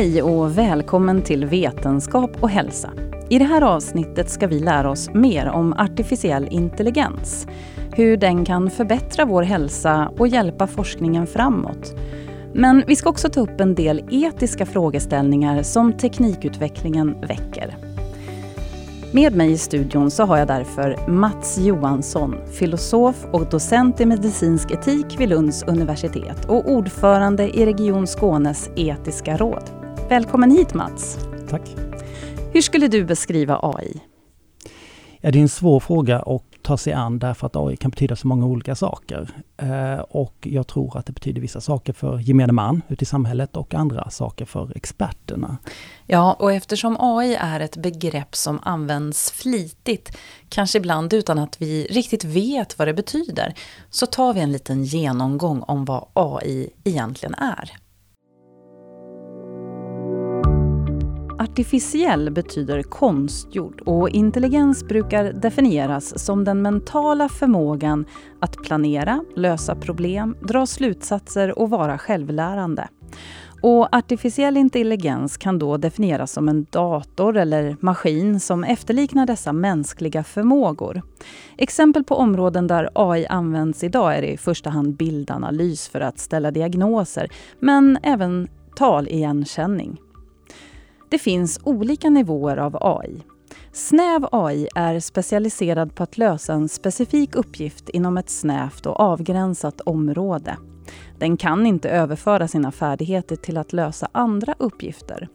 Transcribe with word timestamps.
Hej 0.00 0.22
och 0.22 0.58
välkommen 0.58 1.22
till 1.22 1.46
Vetenskap 1.46 2.30
och 2.42 2.50
hälsa. 2.50 2.90
I 3.28 3.38
det 3.38 3.44
här 3.44 3.62
avsnittet 3.62 4.30
ska 4.30 4.46
vi 4.46 4.60
lära 4.60 4.90
oss 4.90 5.10
mer 5.14 5.48
om 5.48 5.72
artificiell 5.72 6.48
intelligens. 6.50 7.46
Hur 7.92 8.16
den 8.16 8.44
kan 8.44 8.70
förbättra 8.70 9.24
vår 9.24 9.42
hälsa 9.42 10.12
och 10.18 10.28
hjälpa 10.28 10.66
forskningen 10.66 11.26
framåt. 11.26 11.94
Men 12.52 12.84
vi 12.86 12.96
ska 12.96 13.10
också 13.10 13.28
ta 13.28 13.40
upp 13.40 13.60
en 13.60 13.74
del 13.74 14.04
etiska 14.10 14.66
frågeställningar 14.66 15.62
som 15.62 15.92
teknikutvecklingen 15.92 17.20
väcker. 17.20 17.76
Med 19.12 19.36
mig 19.36 19.52
i 19.52 19.58
studion 19.58 20.10
så 20.10 20.24
har 20.24 20.36
jag 20.36 20.48
därför 20.48 21.10
Mats 21.10 21.58
Johansson, 21.58 22.36
filosof 22.52 23.26
och 23.32 23.48
docent 23.50 24.00
i 24.00 24.06
medicinsk 24.06 24.70
etik 24.70 25.20
vid 25.20 25.28
Lunds 25.28 25.62
universitet 25.62 26.44
och 26.48 26.70
ordförande 26.70 27.58
i 27.58 27.66
Region 27.66 28.06
Skånes 28.06 28.70
etiska 28.76 29.36
råd. 29.36 29.79
Välkommen 30.10 30.50
hit 30.50 30.74
Mats! 30.74 31.18
Tack! 31.50 31.62
Hur 32.52 32.60
skulle 32.60 32.88
du 32.88 33.04
beskriva 33.04 33.60
AI? 33.62 34.00
Ja, 35.20 35.30
det 35.30 35.38
är 35.38 35.42
en 35.42 35.48
svår 35.48 35.80
fråga 35.80 36.18
att 36.18 36.42
ta 36.62 36.76
sig 36.76 36.92
an 36.92 37.18
därför 37.18 37.46
att 37.46 37.56
AI 37.56 37.76
kan 37.76 37.90
betyda 37.90 38.16
så 38.16 38.26
många 38.26 38.46
olika 38.46 38.74
saker. 38.74 39.30
Eh, 39.56 40.00
och 40.00 40.34
jag 40.40 40.66
tror 40.66 40.98
att 40.98 41.06
det 41.06 41.12
betyder 41.12 41.40
vissa 41.40 41.60
saker 41.60 41.92
för 41.92 42.18
gemene 42.18 42.52
man 42.52 42.82
ute 42.88 43.02
i 43.02 43.06
samhället 43.06 43.56
och 43.56 43.74
andra 43.74 44.10
saker 44.10 44.44
för 44.44 44.76
experterna. 44.76 45.56
Ja, 46.06 46.32
och 46.32 46.52
eftersom 46.52 46.96
AI 47.00 47.34
är 47.34 47.60
ett 47.60 47.76
begrepp 47.76 48.34
som 48.34 48.60
används 48.62 49.32
flitigt, 49.32 50.18
kanske 50.48 50.78
ibland 50.78 51.12
utan 51.12 51.38
att 51.38 51.62
vi 51.62 51.86
riktigt 51.90 52.24
vet 52.24 52.78
vad 52.78 52.88
det 52.88 52.94
betyder, 52.94 53.54
så 53.90 54.06
tar 54.06 54.34
vi 54.34 54.40
en 54.40 54.52
liten 54.52 54.84
genomgång 54.84 55.62
om 55.62 55.84
vad 55.84 56.08
AI 56.14 56.70
egentligen 56.84 57.34
är. 57.34 57.70
Artificiell 61.40 62.30
betyder 62.30 62.82
konstgjord 62.82 63.80
och 63.80 64.10
intelligens 64.10 64.84
brukar 64.84 65.24
definieras 65.24 66.24
som 66.24 66.44
den 66.44 66.62
mentala 66.62 67.28
förmågan 67.28 68.04
att 68.40 68.56
planera, 68.56 69.24
lösa 69.36 69.74
problem, 69.74 70.36
dra 70.40 70.66
slutsatser 70.66 71.58
och 71.58 71.70
vara 71.70 71.98
självlärande. 71.98 72.88
Och 73.62 73.96
artificiell 73.96 74.56
intelligens 74.56 75.36
kan 75.36 75.58
då 75.58 75.76
definieras 75.76 76.32
som 76.32 76.48
en 76.48 76.66
dator 76.70 77.36
eller 77.36 77.76
maskin 77.80 78.40
som 78.40 78.64
efterliknar 78.64 79.26
dessa 79.26 79.52
mänskliga 79.52 80.24
förmågor. 80.24 81.02
Exempel 81.58 82.04
på 82.04 82.14
områden 82.14 82.66
där 82.66 82.88
AI 82.94 83.26
används 83.26 83.84
idag 83.84 84.18
är 84.18 84.22
i 84.22 84.36
första 84.36 84.70
hand 84.70 84.96
bildanalys 84.96 85.88
för 85.88 86.00
att 86.00 86.18
ställa 86.18 86.50
diagnoser, 86.50 87.28
men 87.60 87.98
även 88.02 88.48
taligenkänning. 88.76 89.98
Det 91.10 91.18
finns 91.18 91.60
olika 91.64 92.10
nivåer 92.10 92.56
av 92.56 92.78
AI. 92.80 93.22
Snäv 93.72 94.28
AI 94.32 94.68
är 94.74 95.00
specialiserad 95.00 95.94
på 95.94 96.02
att 96.02 96.18
lösa 96.18 96.52
en 96.52 96.68
specifik 96.68 97.34
uppgift 97.34 97.88
inom 97.88 98.18
ett 98.18 98.30
snävt 98.30 98.86
och 98.86 99.00
avgränsat 99.00 99.80
område. 99.80 100.56
Den 101.18 101.36
kan 101.36 101.66
inte 101.66 101.90
överföra 101.90 102.48
sina 102.48 102.72
färdigheter 102.72 103.36
till 103.36 103.56
att 103.56 103.72
lösa 103.72 104.08
andra 104.12 104.54
uppgifter. 104.58 105.28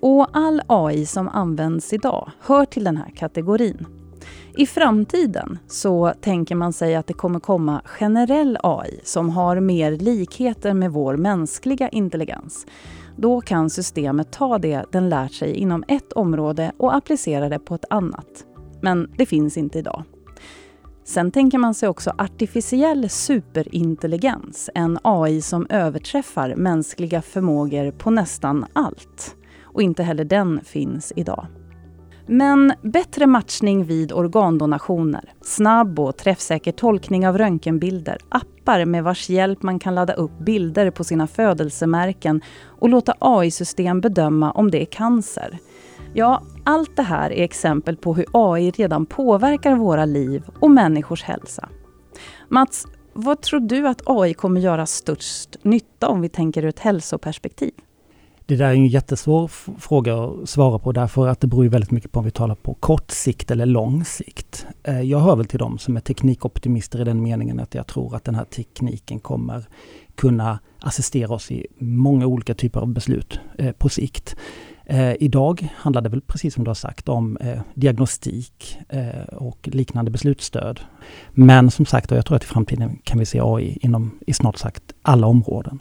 Och 0.00 0.28
all 0.32 0.62
AI 0.66 1.06
som 1.06 1.28
används 1.28 1.92
idag 1.92 2.30
hör 2.40 2.64
till 2.64 2.84
den 2.84 2.96
här 2.96 3.10
kategorin. 3.10 3.86
I 4.56 4.66
framtiden 4.66 5.58
så 5.68 6.12
tänker 6.20 6.54
man 6.54 6.72
sig 6.72 6.94
att 6.94 7.06
det 7.06 7.14
kommer 7.14 7.40
komma 7.40 7.82
generell 7.84 8.58
AI 8.62 9.00
som 9.04 9.30
har 9.30 9.60
mer 9.60 9.92
likheter 9.92 10.74
med 10.74 10.92
vår 10.92 11.16
mänskliga 11.16 11.88
intelligens. 11.88 12.66
Då 13.16 13.40
kan 13.40 13.70
systemet 13.70 14.32
ta 14.32 14.58
det 14.58 14.84
den 14.92 15.08
lärt 15.08 15.32
sig 15.32 15.54
inom 15.54 15.84
ett 15.88 16.12
område 16.12 16.72
och 16.76 16.94
applicera 16.94 17.48
det 17.48 17.58
på 17.58 17.74
ett 17.74 17.84
annat. 17.90 18.44
Men 18.80 19.10
det 19.16 19.26
finns 19.26 19.56
inte 19.56 19.78
idag. 19.78 20.04
Sen 21.04 21.30
tänker 21.30 21.58
man 21.58 21.74
sig 21.74 21.88
också 21.88 22.12
artificiell 22.18 23.08
superintelligens, 23.08 24.70
en 24.74 24.98
AI 25.02 25.42
som 25.42 25.66
överträffar 25.70 26.54
mänskliga 26.56 27.22
förmågor 27.22 27.90
på 27.90 28.10
nästan 28.10 28.66
allt. 28.72 29.36
Och 29.62 29.82
inte 29.82 30.02
heller 30.02 30.24
den 30.24 30.60
finns 30.64 31.12
idag. 31.16 31.46
Men 32.26 32.72
bättre 32.82 33.26
matchning 33.26 33.84
vid 33.84 34.12
organdonationer, 34.12 35.32
snabb 35.40 36.00
och 36.00 36.16
träffsäker 36.16 36.72
tolkning 36.72 37.28
av 37.28 37.38
röntgenbilder, 37.38 38.18
appar 38.28 38.84
med 38.84 39.04
vars 39.04 39.28
hjälp 39.28 39.62
man 39.62 39.78
kan 39.78 39.94
ladda 39.94 40.12
upp 40.12 40.38
bilder 40.38 40.90
på 40.90 41.04
sina 41.04 41.26
födelsemärken 41.26 42.40
och 42.66 42.88
låta 42.88 43.14
AI-system 43.18 44.00
bedöma 44.00 44.50
om 44.50 44.70
det 44.70 44.82
är 44.82 44.86
cancer. 44.86 45.58
Ja, 46.14 46.42
allt 46.64 46.96
det 46.96 47.02
här 47.02 47.32
är 47.32 47.44
exempel 47.44 47.96
på 47.96 48.14
hur 48.14 48.26
AI 48.32 48.70
redan 48.70 49.06
påverkar 49.06 49.76
våra 49.76 50.04
liv 50.04 50.42
och 50.60 50.70
människors 50.70 51.22
hälsa. 51.22 51.68
Mats, 52.48 52.86
vad 53.12 53.40
tror 53.40 53.60
du 53.60 53.88
att 53.88 54.02
AI 54.06 54.34
kommer 54.34 54.60
göra 54.60 54.86
störst 54.86 55.56
nytta 55.62 56.08
om 56.08 56.20
vi 56.20 56.28
tänker 56.28 56.62
ur 56.62 56.68
ett 56.68 56.78
hälsoperspektiv? 56.78 57.72
Det 58.46 58.56
där 58.56 58.66
är 58.66 58.72
en 58.72 58.86
jättesvår 58.86 59.48
fråga 59.78 60.24
att 60.24 60.48
svara 60.48 60.78
på 60.78 60.92
därför 60.92 61.28
att 61.28 61.40
det 61.40 61.46
beror 61.46 61.64
väldigt 61.64 61.90
mycket 61.90 62.12
på 62.12 62.18
om 62.18 62.24
vi 62.24 62.30
talar 62.30 62.54
på 62.54 62.74
kort 62.74 63.10
sikt 63.10 63.50
eller 63.50 63.66
lång 63.66 64.04
sikt. 64.04 64.66
Eh, 64.82 65.00
jag 65.00 65.18
hör 65.18 65.36
väl 65.36 65.46
till 65.46 65.58
dem 65.58 65.78
som 65.78 65.96
är 65.96 66.00
teknikoptimister 66.00 67.00
i 67.00 67.04
den 67.04 67.22
meningen 67.22 67.60
att 67.60 67.74
jag 67.74 67.86
tror 67.86 68.16
att 68.16 68.24
den 68.24 68.34
här 68.34 68.44
tekniken 68.44 69.20
kommer 69.20 69.64
kunna 70.14 70.58
assistera 70.80 71.34
oss 71.34 71.50
i 71.50 71.66
många 71.78 72.26
olika 72.26 72.54
typer 72.54 72.80
av 72.80 72.88
beslut 72.88 73.40
eh, 73.58 73.72
på 73.72 73.88
sikt. 73.88 74.36
Eh, 74.86 75.14
idag 75.20 75.68
handlar 75.76 76.02
det 76.02 76.08
väl 76.08 76.20
precis 76.20 76.54
som 76.54 76.64
du 76.64 76.70
har 76.70 76.74
sagt 76.74 77.08
om 77.08 77.36
eh, 77.36 77.60
diagnostik 77.74 78.78
och 79.32 79.68
liknande 79.72 80.10
beslutsstöd. 80.10 80.80
Men 81.32 81.70
som 81.70 81.86
sagt, 81.86 82.10
jag 82.10 82.26
tror 82.26 82.36
att 82.36 82.44
i 82.44 82.46
framtiden 82.46 82.98
kan 83.04 83.18
vi 83.18 83.26
se 83.26 83.40
AI 83.42 83.78
inom 83.80 84.18
i 84.26 84.32
snart 84.32 84.56
sagt 84.56 84.82
alla 85.02 85.26
områden. 85.26 85.78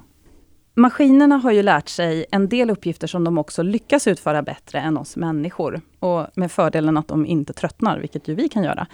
Maskinerna 0.75 1.37
har 1.37 1.51
ju 1.51 1.63
lärt 1.63 1.89
sig 1.89 2.25
en 2.31 2.49
del 2.49 2.69
uppgifter 2.69 3.07
som 3.07 3.23
de 3.23 3.37
också 3.37 3.63
lyckas 3.63 4.07
utföra 4.07 4.41
bättre 4.41 4.79
än 4.79 4.97
oss 4.97 5.15
människor. 5.15 5.81
Och 5.99 6.27
med 6.35 6.51
fördelen 6.51 6.97
att 6.97 7.07
de 7.07 7.25
inte 7.25 7.53
tröttnar, 7.53 7.99
vilket 7.99 8.27
ju 8.27 8.35
vi 8.35 8.49
kan 8.49 8.63
göra. 8.63 8.87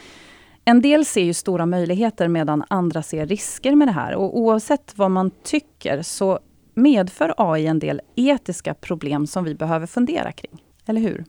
En 0.65 0.81
del 0.81 1.05
ser 1.05 1.23
ju 1.23 1.33
stora 1.33 1.65
möjligheter 1.65 2.27
medan 2.27 2.63
andra 2.67 3.03
ser 3.03 3.25
risker 3.25 3.75
med 3.75 3.87
det 3.87 3.91
här. 3.91 4.15
Och 4.15 4.39
oavsett 4.39 4.93
vad 4.95 5.11
man 5.11 5.31
tycker 5.43 6.01
så 6.01 6.39
medför 6.73 7.33
AI 7.37 7.67
en 7.67 7.79
del 7.79 8.01
etiska 8.15 8.73
problem 8.73 9.27
som 9.27 9.43
vi 9.43 9.55
behöver 9.55 9.87
fundera 9.87 10.31
kring. 10.31 10.63
Eller 10.85 11.01
hur? 11.01 11.25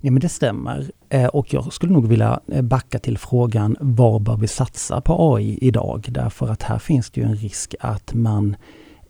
Ja, 0.00 0.10
men 0.10 0.20
det 0.20 0.28
stämmer. 0.28 0.90
Eh, 1.08 1.26
och 1.26 1.54
jag 1.54 1.72
skulle 1.72 1.92
nog 1.92 2.08
vilja 2.08 2.40
eh, 2.46 2.62
backa 2.62 2.98
till 2.98 3.18
frågan 3.18 3.76
var 3.80 4.20
bör 4.20 4.36
vi 4.36 4.48
satsa 4.48 5.00
på 5.00 5.34
AI 5.34 5.58
idag? 5.60 6.06
Därför 6.08 6.48
att 6.48 6.62
här 6.62 6.78
finns 6.78 7.10
det 7.10 7.20
ju 7.20 7.26
en 7.26 7.36
risk 7.36 7.74
att 7.80 8.14
man 8.14 8.56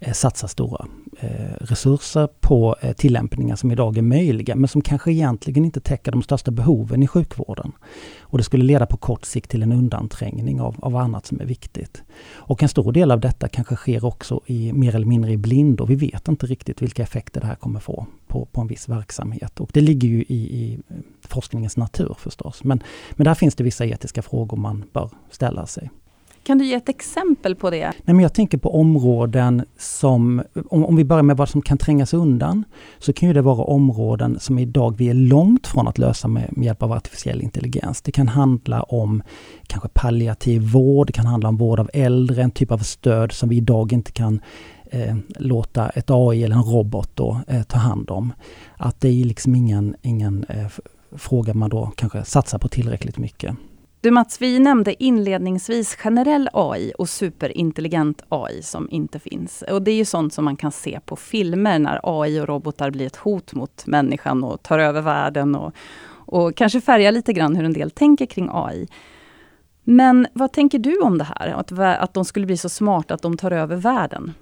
Eh, 0.03 0.13
satsa 0.13 0.49
stora 0.49 0.87
eh, 1.19 1.55
resurser 1.61 2.29
på 2.41 2.77
eh, 2.81 2.93
tillämpningar 2.93 3.57
som 3.57 3.71
idag 3.71 3.99
är 3.99 4.03
möjliga 4.03 4.57
men 4.57 4.69
som 4.69 4.83
kanske 4.83 5.13
egentligen 5.13 5.65
inte 5.65 5.81
täcker 5.81 6.13
de 6.13 6.23
största 6.23 6.51
behoven 6.51 7.03
i 7.03 7.07
sjukvården. 7.07 7.73
Och 8.21 8.39
det 8.39 8.45
skulle 8.45 8.65
leda 8.65 8.87
på 8.87 8.97
kort 8.97 9.25
sikt 9.25 9.51
till 9.51 9.63
en 9.63 9.73
undanträngning 9.73 10.61
av, 10.61 10.77
av 10.79 10.97
annat 10.97 11.27
som 11.27 11.41
är 11.41 11.45
viktigt. 11.45 12.03
Och 12.33 12.63
en 12.63 12.69
stor 12.69 12.93
del 12.93 13.11
av 13.11 13.21
detta 13.21 13.49
kanske 13.49 13.77
sker 13.77 14.05
också 14.05 14.41
i 14.47 14.73
mer 14.73 14.95
eller 14.95 15.07
mindre 15.07 15.33
i 15.33 15.37
blindo. 15.37 15.85
Vi 15.85 15.95
vet 15.95 16.29
inte 16.29 16.47
riktigt 16.47 16.83
vilka 16.83 17.03
effekter 17.03 17.41
det 17.41 17.47
här 17.47 17.55
kommer 17.55 17.81
få 17.81 18.07
på, 18.27 18.45
på 18.45 18.61
en 18.61 18.67
viss 18.67 18.89
verksamhet. 18.89 19.61
Och 19.61 19.71
det 19.73 19.81
ligger 19.81 20.09
ju 20.09 20.23
i, 20.23 20.63
i 20.63 20.79
forskningens 21.29 21.77
natur 21.77 22.15
förstås. 22.19 22.65
Men, 22.65 22.83
men 23.11 23.25
där 23.25 23.35
finns 23.35 23.55
det 23.55 23.65
vissa 23.65 23.87
etiska 23.87 24.23
frågor 24.23 24.57
man 24.57 24.85
bör 24.93 25.11
ställa 25.31 25.67
sig. 25.67 25.91
Kan 26.43 26.59
du 26.59 26.65
ge 26.65 26.75
ett 26.75 26.89
exempel 26.89 27.55
på 27.55 27.71
det? 27.71 27.93
Nej, 28.05 28.15
men 28.15 28.21
jag 28.21 28.35
tänker 28.35 28.59
på 28.59 28.75
områden 28.75 29.65
som, 29.79 30.43
om, 30.71 30.85
om 30.85 30.97
vi 30.97 31.05
börjar 31.05 31.23
med 31.23 31.37
vad 31.37 31.49
som 31.49 31.63
kan 31.63 31.79
trängas 31.79 32.15
undan, 32.15 32.65
så 32.99 33.13
kan 33.13 33.29
ju 33.29 33.33
det 33.33 33.43
vara 33.43 33.65
områden 33.65 34.41
som 34.41 34.59
idag 34.59 34.97
vi 34.99 35.09
är 35.09 35.15
långt 35.15 35.67
från 35.67 35.89
att 35.89 35.99
lösa 35.99 36.29
med, 36.29 36.57
med 36.57 36.65
hjälp 36.65 36.83
av 36.83 36.93
artificiell 36.93 37.43
intelligens. 37.43 38.03
Det 38.03 38.13
kan 38.13 38.29
handla 38.29 38.83
om 38.83 39.23
kanske 39.67 39.89
palliativ 39.89 40.63
vård, 40.63 41.07
det 41.07 41.13
kan 41.13 41.27
handla 41.27 41.49
om 41.49 41.57
vård 41.57 41.81
av 41.81 41.91
äldre, 41.93 42.43
en 42.43 42.51
typ 42.51 42.73
av 42.73 42.79
stöd 42.79 43.33
som 43.33 43.49
vi 43.49 43.57
idag 43.57 43.93
inte 43.93 44.13
kan 44.13 44.41
eh, 44.91 45.17
låta 45.39 45.89
ett 45.89 46.11
AI 46.11 46.45
eller 46.45 46.57
en 46.57 46.63
robot 46.63 47.11
då, 47.15 47.41
eh, 47.49 47.63
ta 47.63 47.79
hand 47.79 48.11
om. 48.11 48.33
Att 48.77 49.01
det 49.01 49.09
är 49.09 49.25
liksom 49.25 49.55
ingen, 49.55 49.97
ingen 50.03 50.45
eh, 50.49 50.67
fråga 51.17 51.55
man 51.55 51.71
då 51.71 51.93
kanske 51.97 52.25
satsar 52.25 52.59
på 52.59 52.69
tillräckligt 52.69 53.19
mycket. 53.19 53.57
Du 54.03 54.11
Mats, 54.11 54.43
vi 54.43 54.59
nämnde 54.59 55.03
inledningsvis 55.03 55.97
generell 55.97 56.49
AI 56.53 56.93
och 56.99 57.09
superintelligent 57.09 58.23
AI 58.29 58.63
som 58.63 58.91
inte 58.91 59.19
finns. 59.19 59.65
Och 59.71 59.83
det 59.83 59.91
är 59.91 59.95
ju 59.95 60.05
sånt 60.05 60.35
som 60.35 60.45
man 60.45 60.57
kan 60.57 60.73
se 60.73 61.01
på 61.05 61.17
filmer 61.17 61.79
när 61.79 62.01
AI 62.03 62.41
och 62.41 62.49
robotar 62.49 62.91
blir 62.91 63.07
ett 63.07 63.17
hot 63.17 63.55
mot 63.55 63.87
människan 63.87 64.45
och 64.45 64.63
tar 64.63 64.79
över 64.79 65.01
världen 65.01 65.55
och, 65.55 65.75
och 66.27 66.57
kanske 66.57 66.81
färgar 66.81 67.13
lite 67.13 67.33
grann 67.33 67.57
hur 67.57 67.65
en 67.65 67.73
del 67.73 67.91
tänker 67.91 68.27
kring 68.27 68.49
AI. 68.53 68.89
Men 69.85 70.27
vad 70.33 70.53
tänker 70.53 70.79
du 70.79 71.01
om 71.01 71.19
det 71.19 71.25
här? 71.25 71.49
Att, 71.49 71.73
att 71.79 72.15
de 72.15 72.25
skulle 72.25 72.47
bli 72.47 72.57
så 72.57 72.69
smarta 72.69 73.15
att 73.15 73.23
de 73.23 73.37
tar 73.37 73.51
över 73.51 73.77
världen? 73.77 74.33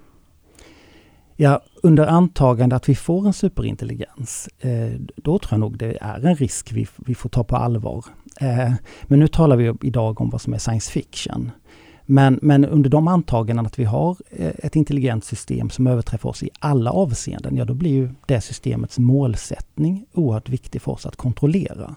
Ja, 1.35 1.61
under 1.83 2.07
antagande 2.07 2.75
att 2.75 2.89
vi 2.89 2.95
får 2.95 3.27
en 3.27 3.33
superintelligens, 3.33 4.49
eh, 4.59 4.99
då 5.15 5.39
tror 5.39 5.53
jag 5.53 5.59
nog 5.59 5.77
det 5.77 5.97
är 6.01 6.25
en 6.25 6.35
risk 6.35 6.71
vi, 6.71 6.87
vi 6.97 7.15
får 7.15 7.29
ta 7.29 7.43
på 7.43 7.55
allvar. 7.55 8.05
Eh, 8.39 8.73
men 9.03 9.19
nu 9.19 9.27
talar 9.27 9.55
vi 9.55 9.73
idag 9.81 10.21
om 10.21 10.29
vad 10.29 10.41
som 10.41 10.53
är 10.53 10.57
science 10.57 10.91
fiction. 10.91 11.51
Men, 12.05 12.39
men 12.41 12.65
under 12.65 12.89
de 12.89 13.07
antaganden 13.07 13.65
att 13.65 13.79
vi 13.79 13.83
har 13.83 14.17
eh, 14.29 14.51
ett 14.57 14.75
intelligent 14.75 15.25
system 15.25 15.69
som 15.69 15.87
överträffar 15.87 16.29
oss 16.29 16.43
i 16.43 16.49
alla 16.59 16.91
avseenden, 16.91 17.57
ja 17.57 17.65
då 17.65 17.73
blir 17.73 17.91
ju 17.91 18.09
det 18.25 18.41
systemets 18.41 18.99
målsättning 18.99 20.05
oerhört 20.13 20.49
viktig 20.49 20.81
för 20.81 20.91
oss 20.91 21.05
att 21.05 21.15
kontrollera. 21.15 21.95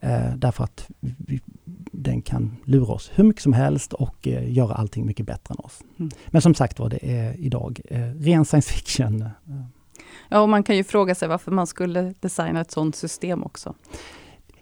Eh, 0.00 0.36
därför 0.36 0.64
att 0.64 0.90
vi, 1.00 1.40
den 1.92 2.22
kan 2.22 2.56
lura 2.64 2.92
oss 2.92 3.10
hur 3.14 3.24
mycket 3.24 3.42
som 3.42 3.52
helst 3.52 3.92
och 3.92 4.28
eh, 4.28 4.52
göra 4.52 4.74
allting 4.74 5.06
mycket 5.06 5.26
bättre 5.26 5.54
än 5.58 5.64
oss. 5.64 5.80
Mm. 5.98 6.10
Men 6.26 6.42
som 6.42 6.54
sagt 6.54 6.78
var, 6.78 6.88
det 6.88 7.10
är 7.10 7.40
idag 7.40 7.80
eh, 7.84 8.00
ren 8.00 8.44
science 8.44 8.72
fiction. 8.72 9.28
Ja, 10.28 10.40
och 10.40 10.48
man 10.48 10.62
kan 10.62 10.76
ju 10.76 10.84
fråga 10.84 11.14
sig 11.14 11.28
varför 11.28 11.50
man 11.50 11.66
skulle 11.66 12.14
designa 12.20 12.60
ett 12.60 12.70
sådant 12.70 12.96
system 12.96 13.42
också. 13.42 13.74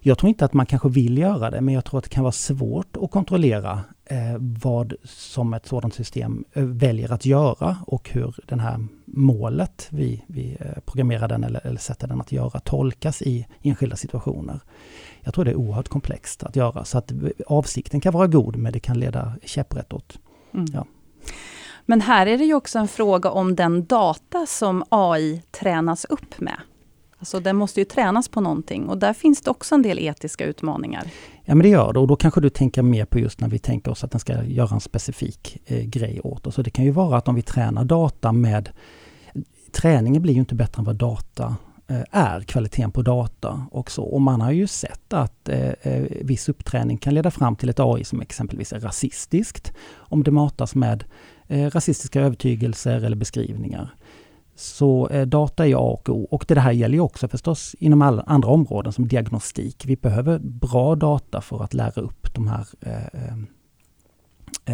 Jag 0.02 0.18
tror 0.18 0.28
inte 0.28 0.44
att 0.44 0.52
man 0.52 0.66
kanske 0.66 0.88
vill 0.88 1.18
göra 1.18 1.50
det, 1.50 1.60
men 1.60 1.74
jag 1.74 1.84
tror 1.84 1.98
att 1.98 2.04
det 2.04 2.10
kan 2.10 2.24
vara 2.24 2.32
svårt 2.32 2.96
att 2.96 3.10
kontrollera 3.10 3.80
eh, 4.04 4.36
vad 4.38 4.94
som 5.04 5.54
ett 5.54 5.66
sådant 5.66 5.94
system 5.94 6.44
eh, 6.52 6.64
väljer 6.64 7.12
att 7.12 7.26
göra 7.26 7.76
och 7.86 8.10
hur 8.10 8.34
det 8.46 8.60
här 8.60 8.86
målet 9.04 9.88
vi, 9.90 10.24
vi 10.26 10.56
eh, 10.60 10.80
programmerar 10.84 11.28
den 11.28 11.44
eller, 11.44 11.66
eller 11.66 11.80
sätter 11.80 12.08
den 12.08 12.20
att 12.20 12.32
göra 12.32 12.60
tolkas 12.60 13.22
i 13.22 13.46
enskilda 13.62 13.96
situationer. 13.96 14.60
Jag 15.20 15.34
tror 15.34 15.44
det 15.44 15.50
är 15.50 15.56
oerhört 15.56 15.88
komplext 15.88 16.42
att 16.42 16.56
göra, 16.56 16.84
så 16.84 16.98
att 16.98 17.12
avsikten 17.46 18.00
kan 18.00 18.12
vara 18.12 18.26
god, 18.26 18.56
men 18.56 18.72
det 18.72 18.80
kan 18.80 18.98
leda 18.98 19.32
käpprätt 19.44 19.92
åt. 19.92 20.18
Mm. 20.54 20.66
Ja. 20.72 20.86
Men 21.86 22.00
här 22.00 22.26
är 22.26 22.38
det 22.38 22.44
ju 22.44 22.54
också 22.54 22.78
en 22.78 22.88
fråga 22.88 23.30
om 23.30 23.56
den 23.56 23.84
data 23.84 24.46
som 24.46 24.84
AI 24.88 25.42
tränas 25.50 26.04
upp 26.04 26.40
med. 26.40 26.60
Alltså 27.20 27.40
den 27.40 27.56
måste 27.56 27.80
ju 27.80 27.84
tränas 27.84 28.28
på 28.28 28.40
någonting 28.40 28.88
och 28.88 28.98
där 28.98 29.12
finns 29.12 29.40
det 29.40 29.50
också 29.50 29.74
en 29.74 29.82
del 29.82 29.98
etiska 29.98 30.44
utmaningar. 30.44 31.04
Ja 31.44 31.54
men 31.54 31.62
det 31.62 31.68
gör 31.68 31.92
det 31.92 31.98
och 31.98 32.06
då 32.06 32.16
kanske 32.16 32.40
du 32.40 32.50
tänker 32.50 32.82
mer 32.82 33.04
på 33.04 33.18
just 33.18 33.40
när 33.40 33.48
vi 33.48 33.58
tänker 33.58 33.90
oss 33.90 34.04
att 34.04 34.10
den 34.10 34.20
ska 34.20 34.44
göra 34.44 34.74
en 34.74 34.80
specifik 34.80 35.58
eh, 35.66 35.84
grej 35.84 36.20
åt 36.20 36.46
oss. 36.46 36.54
Så 36.54 36.62
det 36.62 36.70
kan 36.70 36.84
ju 36.84 36.90
vara 36.90 37.16
att 37.16 37.28
om 37.28 37.34
vi 37.34 37.42
tränar 37.42 37.84
data 37.84 38.32
med... 38.32 38.68
Träningen 39.72 40.22
blir 40.22 40.34
ju 40.34 40.40
inte 40.40 40.54
bättre 40.54 40.80
än 40.80 40.84
vad 40.84 40.96
data 40.96 41.56
eh, 41.88 42.02
är, 42.10 42.40
kvaliteten 42.40 42.90
på 42.92 43.02
data 43.02 43.66
och 43.70 43.90
så. 43.90 44.04
Och 44.04 44.20
man 44.20 44.40
har 44.40 44.52
ju 44.52 44.66
sett 44.66 45.12
att 45.12 45.48
eh, 45.48 45.70
eh 45.82 46.02
viss 46.22 46.48
uppträning 46.48 46.98
kan 46.98 47.14
leda 47.14 47.30
fram 47.30 47.56
till 47.56 47.68
ett 47.68 47.80
AI 47.80 48.04
som 48.04 48.20
exempelvis 48.20 48.72
är 48.72 48.80
rasistiskt 48.80 49.72
om 49.96 50.22
det 50.22 50.30
matas 50.30 50.74
med 50.74 51.04
eh, 51.46 51.70
rasistiska 51.70 52.20
övertygelser 52.20 53.04
eller 53.04 53.16
beskrivningar. 53.16 53.94
Så 54.60 55.08
eh, 55.08 55.26
data 55.26 55.66
är 55.66 55.74
A 55.74 55.78
och 55.78 56.08
O 56.08 56.28
och 56.30 56.44
det 56.48 56.60
här 56.60 56.72
gäller 56.72 56.94
ju 56.94 57.00
också 57.00 57.28
förstås 57.28 57.76
inom 57.78 58.02
alla 58.02 58.22
andra 58.22 58.48
områden 58.48 58.92
som 58.92 59.08
diagnostik. 59.08 59.84
Vi 59.86 59.96
behöver 59.96 60.38
bra 60.38 60.94
data 60.94 61.40
för 61.40 61.64
att 61.64 61.74
lära 61.74 62.00
upp 62.02 62.34
de 62.34 62.48
här 62.48 62.66
eh, 62.80 63.34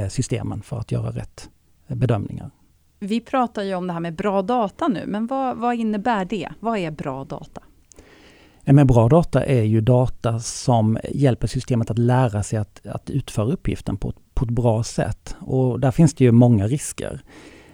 eh, 0.03 0.09
systemen 0.09 0.62
för 0.62 0.79
att 0.79 0.93
göra 0.93 1.11
rätt 1.11 1.50
bedömningar. 1.87 2.50
Vi 2.99 3.21
pratar 3.21 3.62
ju 3.62 3.75
om 3.75 3.87
det 3.87 3.93
här 3.93 4.00
med 4.00 4.15
bra 4.15 4.43
data 4.43 4.88
nu, 4.88 5.05
men 5.06 5.27
vad, 5.27 5.56
vad 5.56 5.75
innebär 5.75 6.25
det? 6.25 6.49
Vad 6.61 6.79
är 6.79 6.91
bra 6.91 7.25
data? 7.25 7.62
Men 8.65 8.87
bra 8.87 9.09
data 9.09 9.44
är 9.44 9.62
ju 9.62 9.81
data 9.81 10.41
som 10.41 10.99
hjälper 11.11 11.47
systemet 11.47 11.91
att 11.91 11.99
lära 11.99 12.43
sig 12.43 12.59
att, 12.59 12.87
att 12.87 13.11
utföra 13.11 13.53
uppgiften 13.53 13.97
på, 13.97 14.12
på 14.35 14.44
ett 14.44 14.50
bra 14.50 14.83
sätt. 14.85 15.37
Och 15.41 15.81
där 15.81 15.91
finns 15.91 16.15
det 16.15 16.25
ju 16.25 16.33
många 16.33 16.67
risker. 16.67 17.21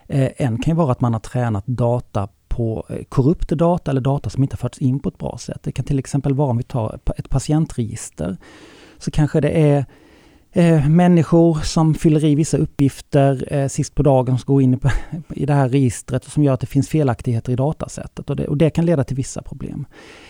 Eh, 0.07 0.31
en 0.37 0.59
kan 0.59 0.73
ju 0.73 0.77
vara 0.77 0.93
att 0.93 1.01
man 1.01 1.13
har 1.13 1.21
tränat 1.21 1.67
data 1.67 2.29
på 2.49 2.87
eh, 2.89 3.05
korrupt 3.09 3.49
data 3.49 3.91
eller 3.91 4.01
data 4.01 4.31
som 4.31 4.43
inte 4.43 4.57
förts 4.57 4.79
in 4.79 4.99
på 4.99 5.09
ett 5.09 5.19
bra 5.19 5.39
sätt. 5.39 5.61
Det 5.63 5.73
kan 5.73 5.85
till 5.85 5.99
exempel 5.99 6.35
vara 6.35 6.51
om 6.51 6.57
vi 6.57 6.63
tar 6.63 6.99
ett 7.17 7.31
patientregister. 7.31 8.37
Så 8.99 9.11
kanske 9.11 9.41
det 9.41 9.51
är 9.51 9.85
eh, 10.53 10.89
människor 10.89 11.55
som 11.55 11.95
fyller 11.95 12.25
i 12.25 12.35
vissa 12.35 12.57
uppgifter 12.57 13.55
eh, 13.55 13.69
sist 13.69 13.95
på 13.95 14.03
dagen 14.03 14.39
som 14.39 14.55
går 14.55 14.63
in 14.63 14.79
på, 14.79 14.91
i 15.35 15.47
det 15.47 15.55
här 15.55 15.69
registret 15.69 16.25
som 16.25 16.45
gör 16.45 16.55
att 16.55 16.61
det 16.61 16.67
finns 16.67 16.89
felaktigheter 16.89 17.53
i 17.53 17.57
datasättet. 17.57 18.31
Och 18.31 18.37
det, 18.37 18.49
och 18.49 18.57
det, 18.57 18.71
kan 18.71 18.87
leda 18.87 19.05
till 19.05 19.17
vissa 19.17 19.43
problem. 19.43 19.87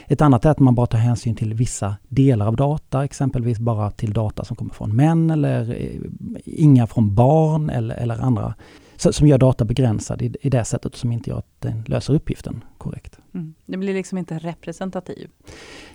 Ett 0.07 0.21
annat 0.21 0.45
är 0.45 0.51
att 0.51 0.59
man 0.59 0.75
bara 0.75 0.87
tar 0.87 0.99
hänsyn 0.99 1.35
till 1.35 1.55
vissa 1.55 1.97
delar 2.09 2.47
av 2.47 2.57
data, 2.57 3.05
exempelvis 3.05 3.59
bara 3.59 3.91
till 3.91 4.13
data 4.13 4.45
som 4.45 4.57
kommer 4.57 4.75
från 4.75 4.97
män 4.97 5.31
eller 5.31 5.71
eh, 5.71 6.01
inga 6.45 6.87
från 6.87 7.15
barn 7.15 7.71
eller, 7.71 7.95
eller 7.95 8.19
andra 8.19 8.55
som 9.11 9.27
gör 9.27 9.39
data 9.39 9.65
begränsad 9.65 10.23
i, 10.23 10.35
i 10.41 10.51
det 10.51 10.65
sättet 10.65 10.97
som 10.97 11.13
inte 11.13 11.31
gör 11.31 11.39
att 11.39 11.61
den 11.61 11.85
löser 11.87 12.15
uppgiften 12.15 12.65
korrekt. 12.79 13.19
Mm. 13.35 13.55
Det 13.67 13.77
blir 13.77 13.95
liksom 13.95 14.19
inte 14.19 14.39
representativ? 14.39 15.31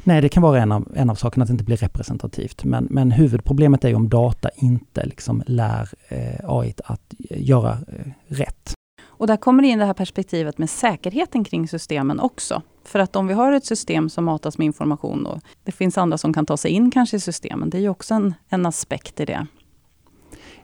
Nej, 0.04 0.22
det 0.22 0.30
kan 0.30 0.44
vara 0.44 0.62
en 0.62 0.72
av, 0.72 0.92
en 0.96 1.10
av 1.10 1.16
sakerna 1.16 1.44
att 1.44 1.48
det 1.48 1.52
inte 1.52 1.64
blir 1.64 1.78
representativt. 1.78 2.64
Men, 2.64 2.88
men 2.90 3.12
huvudproblemet 3.12 3.86
är 3.86 3.96
om 3.96 4.10
data 4.10 4.50
inte 4.56 5.06
liksom 5.06 5.44
lär 5.48 5.90
eh, 6.08 6.50
AI 6.50 6.74
att 6.84 7.14
göra 7.30 7.72
eh, 7.72 8.12
rätt. 8.28 8.74
Och 9.18 9.28
där 9.28 9.38
kommer 9.38 9.64
in 9.64 9.80
det 9.80 9.86
här 9.86 9.94
perspektivet 9.94 10.58
med 10.58 10.70
säkerheten 10.70 11.44
kring 11.44 11.68
systemen 11.68 12.20
också. 12.20 12.62
För 12.84 13.00
att 13.00 13.16
om 13.16 13.28
vi 13.28 13.34
har 13.34 13.52
ett 13.52 13.66
system 13.66 14.10
som 14.10 14.26
matas 14.26 14.58
med 14.58 14.66
information 14.66 15.26
och 15.26 15.42
det 15.64 15.72
finns 15.72 15.98
andra 15.98 16.18
som 16.18 16.34
kan 16.34 16.46
ta 16.46 16.58
sig 16.58 16.72
in 16.72 16.92
kanske 16.92 17.18
i 17.18 17.20
systemen, 17.20 17.70
det 17.70 17.78
är 17.78 17.82
ju 17.82 17.90
också 17.90 18.14
en, 18.14 18.34
en 18.50 18.66
aspekt 18.66 19.20
i 19.20 19.26
det. 19.26 19.48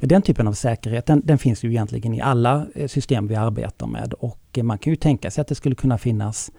Den 0.07 0.21
typen 0.21 0.47
av 0.47 0.53
säkerhet 0.53 1.05
den, 1.05 1.21
den, 1.25 1.37
finns 1.37 1.63
ju 1.63 1.69
egentligen 1.69 2.13
i 2.13 2.21
alla 2.21 2.65
eh, 2.75 2.87
system 2.87 3.27
vi 3.27 3.35
arbetar 3.35 3.87
med 3.87 4.13
och 4.13 4.57
eh, 4.57 4.63
man 4.63 4.77
kan 4.77 4.91
ju 4.91 4.97
tänka 4.97 5.31
sig 5.31 5.41
att 5.41 5.47
det 5.47 5.55
skulle 5.55 5.75
kunna 5.75 5.97
finnas 5.97 6.51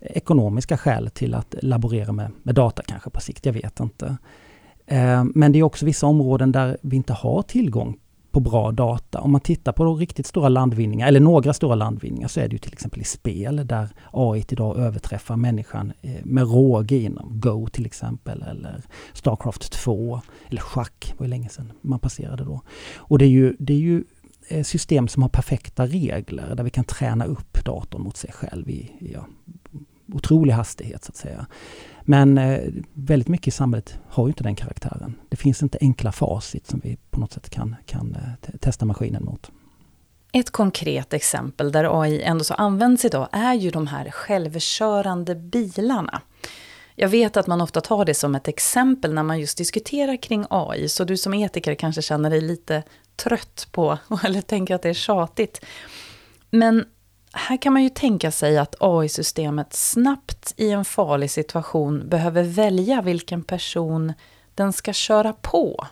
eh, 0.00 0.16
ekonomiska 0.16 0.76
skäl 0.76 1.10
till 1.10 1.34
att 1.34 1.54
laborera 1.62 2.12
med, 2.12 2.30
med 2.42 2.54
data 2.54 2.82
kanske 2.86 3.10
på 3.10 3.20
sikt, 3.20 3.46
jag 3.46 3.52
vet 3.52 3.80
inte. 3.80 4.16
Men 5.34 5.52
det 5.52 5.58
är 5.58 5.62
också 5.62 5.86
vissa 5.86 6.06
områden 6.06 6.52
där 6.52 6.76
vi 6.82 6.96
inte 6.96 7.12
har 7.12 7.42
tillgång 7.42 7.98
på 8.32 8.40
bra 8.40 8.72
data. 8.72 9.20
Om 9.20 9.32
man 9.32 9.40
tittar 9.40 9.72
på 9.72 9.94
riktigt 9.94 10.26
stora 10.26 10.48
landvinningar, 10.48 11.08
eller 11.08 11.20
några 11.20 11.52
stora 11.52 11.74
landvinningar, 11.74 12.28
så 12.28 12.40
är 12.40 12.48
det 12.48 12.52
ju 12.52 12.58
till 12.58 12.72
exempel 12.72 13.00
i 13.00 13.04
spel 13.04 13.66
där 13.66 13.88
AI 14.10 14.44
idag 14.48 14.78
överträffar 14.78 15.36
människan 15.36 15.92
eh, 16.02 16.24
med 16.24 16.50
råge 16.50 16.96
inom 16.96 17.40
Go 17.40 17.68
till 17.68 17.86
exempel, 17.86 18.42
eller 18.42 18.82
Starcraft 19.12 19.72
2, 19.72 20.20
eller 20.48 20.60
schack, 20.60 21.14
var 21.18 21.26
ju 21.26 21.30
länge 21.30 21.48
sedan 21.48 21.72
man 21.80 21.98
passerade 21.98 22.44
då. 22.44 22.60
Och 22.96 23.18
det 23.18 23.24
är 23.24 23.28
ju, 23.28 23.56
det 23.58 23.72
är 23.72 23.78
ju 23.78 24.04
eh, 24.48 24.62
system 24.62 25.08
som 25.08 25.22
har 25.22 25.30
perfekta 25.30 25.86
regler, 25.86 26.54
där 26.54 26.64
vi 26.64 26.70
kan 26.70 26.84
träna 26.84 27.24
upp 27.24 27.64
datorn 27.64 28.02
mot 28.02 28.16
sig 28.16 28.32
själv 28.32 28.70
i 28.70 28.92
ja, 29.00 29.26
otrolig 30.12 30.52
hastighet 30.52 31.04
så 31.04 31.10
att 31.10 31.16
säga. 31.16 31.46
Men 32.04 32.38
eh, 32.38 32.60
väldigt 32.92 33.28
mycket 33.28 33.48
i 33.48 33.50
samhället 33.50 33.98
har 34.08 34.26
ju 34.26 34.28
inte 34.28 34.42
den 34.42 34.54
karaktären. 34.54 35.14
Det 35.28 35.36
finns 35.36 35.62
inte 35.62 35.78
enkla 35.80 36.12
facit 36.12 36.66
som 36.66 36.80
vi 36.84 36.96
på 37.10 37.20
något 37.20 37.32
sätt 37.32 37.50
kan, 37.50 37.76
kan 37.86 38.14
eh, 38.14 38.58
testa 38.58 38.84
maskinen 38.84 39.24
mot. 39.24 39.50
Ett 40.32 40.50
konkret 40.50 41.12
exempel 41.12 41.72
där 41.72 42.02
AI 42.02 42.22
ändå 42.22 42.44
så 42.44 42.54
används 42.54 43.04
idag 43.04 43.28
är 43.32 43.54
ju 43.54 43.70
de 43.70 43.86
här 43.86 44.10
självkörande 44.10 45.34
bilarna. 45.34 46.22
Jag 46.94 47.08
vet 47.08 47.36
att 47.36 47.46
man 47.46 47.60
ofta 47.60 47.80
tar 47.80 48.04
det 48.04 48.14
som 48.14 48.34
ett 48.34 48.48
exempel 48.48 49.14
när 49.14 49.22
man 49.22 49.40
just 49.40 49.58
diskuterar 49.58 50.22
kring 50.22 50.46
AI, 50.50 50.88
så 50.88 51.04
du 51.04 51.16
som 51.16 51.34
etiker 51.34 51.74
kanske 51.74 52.02
känner 52.02 52.30
dig 52.30 52.40
lite 52.40 52.82
trött 53.16 53.68
på, 53.72 53.98
eller 54.24 54.40
tänker 54.40 54.74
att 54.74 54.82
det 54.82 54.88
är 54.88 54.94
tjatigt. 54.94 55.64
Men 56.50 56.84
här 57.32 57.56
kan 57.56 57.72
man 57.72 57.82
ju 57.82 57.88
tänka 57.88 58.30
sig 58.30 58.58
att 58.58 58.74
AI-systemet 58.80 59.72
snabbt 59.72 60.54
i 60.56 60.70
en 60.70 60.84
farlig 60.84 61.30
situation 61.30 62.08
behöver 62.08 62.42
välja 62.42 63.02
vilken 63.02 63.42
person 63.42 64.12
den 64.54 64.72
ska 64.72 64.92
köra 64.92 65.32
på. 65.32 65.86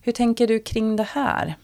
Hur 0.00 0.12
tänker 0.12 0.46
du 0.46 0.58
kring 0.58 0.96
det 0.96 1.08
här? 1.10 1.56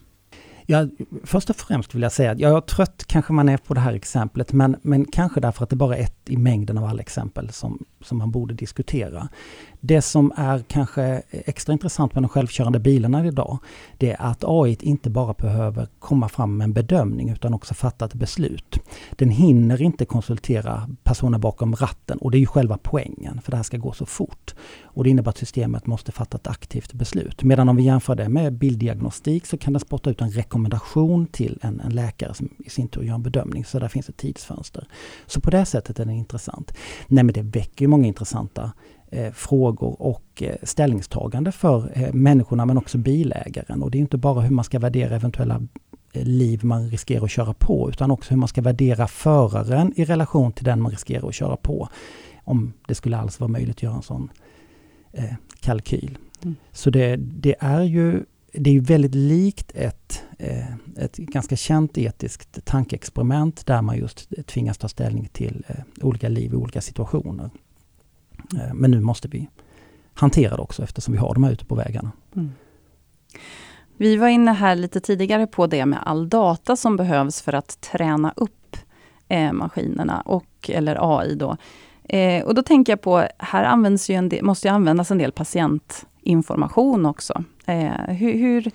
Ja, 0.66 0.87
först 1.25 1.50
och 1.50 1.57
främst 1.57 1.95
vill 1.95 2.02
jag 2.02 2.12
säga 2.12 2.31
att 2.31 2.38
jag 2.38 2.57
är 2.57 2.61
trött 2.61 3.04
kanske 3.07 3.33
man 3.33 3.49
är 3.49 3.57
på 3.57 3.75
det 3.75 3.81
här 3.81 3.92
exemplet, 3.92 4.52
men, 4.52 4.76
men 4.83 5.04
kanske 5.04 5.40
därför 5.40 5.64
att 5.64 5.71
det 5.71 5.76
bara 5.76 5.97
är 5.97 6.02
ett 6.02 6.31
i 6.31 6.37
mängden 6.37 6.78
av 6.78 6.85
alla 6.85 7.00
exempel 7.00 7.52
som, 7.52 7.85
som 8.00 8.19
man 8.19 8.31
borde 8.31 8.54
diskutera. 8.54 9.28
Det 9.81 10.02
som 10.02 10.33
är 10.37 10.64
kanske 10.69 11.23
extra 11.31 11.73
intressant 11.73 12.14
med 12.14 12.23
de 12.23 12.28
självkörande 12.28 12.78
bilarna 12.78 13.26
idag, 13.26 13.59
det 13.99 14.11
är 14.11 14.23
att 14.23 14.45
AI 14.47 14.76
inte 14.81 15.11
bara 15.11 15.33
behöver 15.33 15.88
komma 15.99 16.28
fram 16.28 16.57
med 16.57 16.64
en 16.64 16.73
bedömning 16.73 17.31
utan 17.31 17.54
också 17.54 17.75
fatta 17.75 18.04
ett 18.04 18.14
beslut. 18.14 18.78
Den 19.11 19.31
hinner 19.31 19.83
inte 19.83 20.04
konsultera 20.04 20.88
personer 21.02 21.38
bakom 21.38 21.75
ratten 21.75 22.19
och 22.19 22.31
det 22.31 22.37
är 22.37 22.40
ju 22.40 22.47
själva 22.47 22.78
poängen, 22.83 23.40
för 23.40 23.50
det 23.50 23.57
här 23.57 23.64
ska 23.64 23.76
gå 23.76 23.92
så 23.92 24.07
fort. 24.07 24.54
Och 24.85 25.04
det 25.04 25.11
innebär 25.11 25.31
att 25.31 25.38
systemet 25.38 25.87
måste 25.87 26.12
fatta 26.12 26.37
ett 26.37 26.47
aktivt 26.47 26.92
beslut. 26.92 27.42
Medan 27.42 27.69
om 27.69 27.76
vi 27.76 27.83
jämför 27.83 28.14
det 28.14 28.28
med 28.28 28.52
bilddiagnostik 28.52 29.47
så 29.47 29.59
kan 29.59 29.73
den 29.73 29.81
spotta 29.81 30.11
ut 30.11 30.21
en 30.21 30.31
rekommendation 30.31 30.51
till 31.32 31.59
en, 31.62 31.80
en 31.80 31.94
läkare 31.94 32.35
som 32.35 32.49
i 32.59 32.71
sin 32.71 32.88
tur 32.88 33.02
gör 33.02 33.14
en 33.14 33.23
bedömning. 33.23 33.64
Så 33.64 33.78
där 33.78 33.88
finns 33.88 34.09
ett 34.09 34.16
tidsfönster. 34.16 34.88
Så 35.26 35.40
på 35.40 35.50
det 35.50 35.64
sättet 35.64 36.00
är 36.00 36.04
den 36.04 36.14
intressant. 36.14 36.75
Nej 37.06 37.25
men 37.25 37.32
det 37.32 37.42
väcker 37.42 37.85
ju 37.85 37.88
många 37.88 38.06
intressanta 38.06 38.73
eh, 39.11 39.32
frågor 39.32 40.02
och 40.02 40.42
eh, 40.42 40.56
ställningstagande 40.62 41.52
för 41.52 41.92
eh, 41.94 42.12
människorna 42.12 42.66
men 42.66 42.78
också 42.78 42.99
bilägaren. 42.99 43.82
Och 43.82 43.90
det 43.90 43.99
är 43.99 44.00
inte 44.00 44.16
bara 44.16 44.40
hur 44.40 44.50
man 44.50 44.64
ska 44.64 44.78
värdera 44.78 45.16
eventuella 45.16 45.61
liv 46.12 46.64
man 46.64 46.90
riskerar 46.90 47.25
att 47.25 47.30
köra 47.30 47.54
på 47.54 47.88
utan 47.90 48.11
också 48.11 48.30
hur 48.30 48.37
man 48.37 48.49
ska 48.49 48.62
värdera 48.62 49.06
föraren 49.06 49.92
i 49.97 50.04
relation 50.04 50.52
till 50.52 50.64
den 50.64 50.82
man 50.82 50.90
riskerar 50.90 51.28
att 51.28 51.35
köra 51.35 51.56
på. 51.56 51.88
Om 52.44 52.73
det 52.87 52.94
skulle 52.94 53.16
alls 53.16 53.40
vara 53.40 53.49
möjligt 53.49 53.76
att 53.76 53.82
göra 53.82 53.94
en 53.94 54.02
sån 54.02 54.30
eh, 55.12 55.35
kalkyl. 55.61 56.18
Mm. 56.42 56.56
Så 56.73 56.90
det, 56.90 57.16
det, 57.16 57.54
är 57.59 57.82
ju 57.82 58.25
det 58.52 58.76
är 58.76 58.80
väldigt 58.80 59.14
likt 59.14 59.73
ett, 59.75 60.25
eh, 60.38 60.75
ett 60.97 61.16
ganska 61.16 61.56
känt 61.56 61.99
etiskt 61.99 62.64
tankeexperiment 62.64 63.66
där 63.66 63.82
man 63.82 63.99
just 63.99 64.28
tvingas 64.47 64.78
ta 64.78 64.88
ställning 64.88 65.28
till 65.32 65.64
eh, 65.68 65.76
olika 66.00 66.28
liv 66.28 66.52
i 66.52 66.56
olika 66.56 66.80
situationer. 66.80 67.50
Eh, 68.54 68.75
men 68.75 68.90
nu 68.90 69.00
måste 69.00 69.28
vi 69.28 69.49
hantera 70.14 70.56
det 70.56 70.62
också 70.62 70.82
eftersom 70.82 71.12
vi 71.12 71.18
har 71.18 71.35
dem 71.35 71.44
här 71.44 71.52
ute 71.52 71.64
på 71.64 71.75
vägarna. 71.75 72.12
Mm. 72.37 72.52
Vi 73.97 74.16
var 74.16 74.28
inne 74.28 74.52
här 74.52 74.75
lite 74.75 75.00
tidigare 75.00 75.47
på 75.47 75.66
det 75.66 75.87
med 75.87 75.99
all 76.02 76.28
data 76.28 76.76
som 76.76 76.97
behövs 76.97 77.42
för 77.42 77.52
att 77.52 77.80
träna 77.80 78.32
upp 78.37 78.76
eh, 79.28 79.52
maskinerna 79.52 80.21
och 80.21 80.71
eller 80.73 81.18
AI 81.18 81.35
då. 81.35 81.56
Eh, 82.04 82.44
och 82.44 82.54
då 82.54 82.62
tänker 82.62 82.92
jag 82.92 83.00
på, 83.00 83.26
här 83.38 83.64
används 83.64 84.11
ju 84.11 84.14
en 84.14 84.28
del, 84.28 84.44
måste 84.44 84.68
ju 84.68 84.75
användas 84.75 85.11
en 85.11 85.18
del 85.18 85.32
patientinformation 85.32 87.06
också. 87.06 87.44
Eh, 87.66 88.14
hur, 88.14 88.33
hur, 88.33 88.71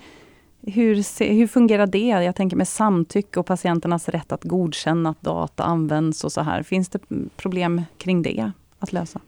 hur, 0.62 1.02
se, 1.02 1.32
hur, 1.32 1.46
fungerar 1.46 1.86
det? 1.86 2.06
Jag 2.06 2.34
tänker 2.34 2.56
med 2.56 2.68
samtycke 2.68 3.40
och 3.40 3.46
patienternas 3.46 4.08
rätt 4.08 4.32
att 4.32 4.44
godkänna 4.44 5.10
att 5.10 5.22
data 5.22 5.64
används 5.64 6.24
och 6.24 6.32
så 6.32 6.40
här. 6.40 6.62
Finns 6.62 6.88
det 6.88 7.00
problem 7.36 7.82
kring 7.98 8.22
det 8.22 8.52
att 8.78 8.92
lösa? 8.92 9.20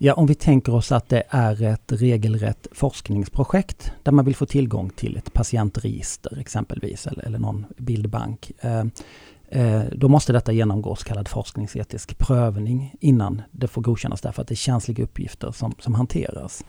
Ja, 0.00 0.14
om 0.14 0.26
vi 0.26 0.34
tänker 0.34 0.74
oss 0.74 0.92
att 0.92 1.08
det 1.08 1.22
är 1.28 1.62
ett 1.62 1.92
regelrätt 1.92 2.66
forskningsprojekt 2.72 3.92
där 4.02 4.12
man 4.12 4.24
vill 4.24 4.36
få 4.36 4.46
tillgång 4.46 4.90
till 4.90 5.16
ett 5.16 5.32
patientregister 5.32 6.38
exempelvis 6.40 7.06
eller, 7.06 7.24
eller 7.24 7.38
någon 7.38 7.66
bildbank. 7.76 8.52
Eh, 8.60 8.78
eh, 8.78 8.84
Eh, 9.50 9.82
då 9.92 10.08
måste 10.08 10.32
detta 10.32 10.52
genomgå 10.52 10.96
så 10.96 11.04
kallad 11.04 11.28
forskningsetisk 11.28 12.18
prövning 12.18 12.94
innan 13.00 13.42
det 13.50 13.68
får 13.68 13.82
godkännas 13.82 14.20
därför 14.20 14.42
att 14.42 14.48
det 14.48 14.54
är 14.54 14.56
känsliga 14.56 15.04
uppgifter 15.04 15.50
som, 15.50 15.74
som 15.78 15.94
hanteras. 15.94 16.64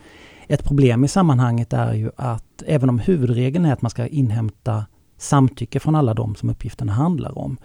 Ett 0.48 0.64
problem 0.64 1.04
i 1.04 1.08
sammanhanget 1.08 1.74
är 1.74 1.94
ju 1.94 2.12
att 2.16 2.64
även 2.66 2.90
om 2.90 3.00
huvudregeln 3.00 3.66
är 3.66 3.74
att 3.74 3.82
man 3.82 3.92
ska 3.92 4.08
inhämta 4.08 4.86
samtycke 5.18 5.80
från 5.80 5.96
alla 5.96 6.14
de 6.14 6.36
som 6.36 6.50
uppgifterna 6.50 6.94
handlar 6.94 7.38
om, 7.38 7.58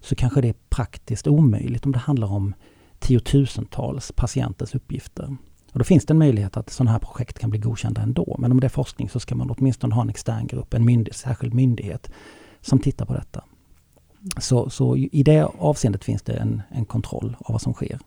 så 0.00 0.14
kanske 0.14 0.40
det 0.40 0.48
är 0.48 0.54
praktiskt 0.68 1.26
omöjligt 1.26 1.86
om 1.86 1.92
det 1.92 1.98
handlar 1.98 2.32
om 2.32 2.54
tiotusentals 2.98 4.12
patienters 4.12 4.74
uppgifter. 4.74 5.36
Och 5.72 5.78
då 5.78 5.84
finns 5.84 6.06
det 6.06 6.12
en 6.12 6.18
möjlighet 6.18 6.56
att 6.56 6.70
sådana 6.70 6.90
här 6.90 6.98
projekt 6.98 7.38
kan 7.38 7.50
bli 7.50 7.58
godkända 7.58 8.02
ändå. 8.02 8.36
Men 8.38 8.52
om 8.52 8.60
det 8.60 8.66
är 8.66 8.68
forskning 8.68 9.08
så 9.08 9.20
ska 9.20 9.34
man 9.34 9.50
åtminstone 9.50 9.94
ha 9.94 10.02
en 10.02 10.10
extern 10.10 10.46
grupp, 10.46 10.74
en 10.74 10.84
myndighet, 10.84 11.16
särskild 11.16 11.54
myndighet 11.54 12.10
som 12.60 12.78
tittar 12.78 13.06
på 13.06 13.14
detta. 13.14 13.44
Så, 14.38 14.70
så 14.70 14.96
i 14.96 15.22
det 15.22 15.48
avseendet 15.58 16.04
finns 16.04 16.22
det 16.22 16.32
en, 16.32 16.62
en 16.70 16.84
kontroll 16.84 17.36
av 17.40 17.52
vad 17.52 17.62
som 17.62 17.72
sker. 17.72 17.98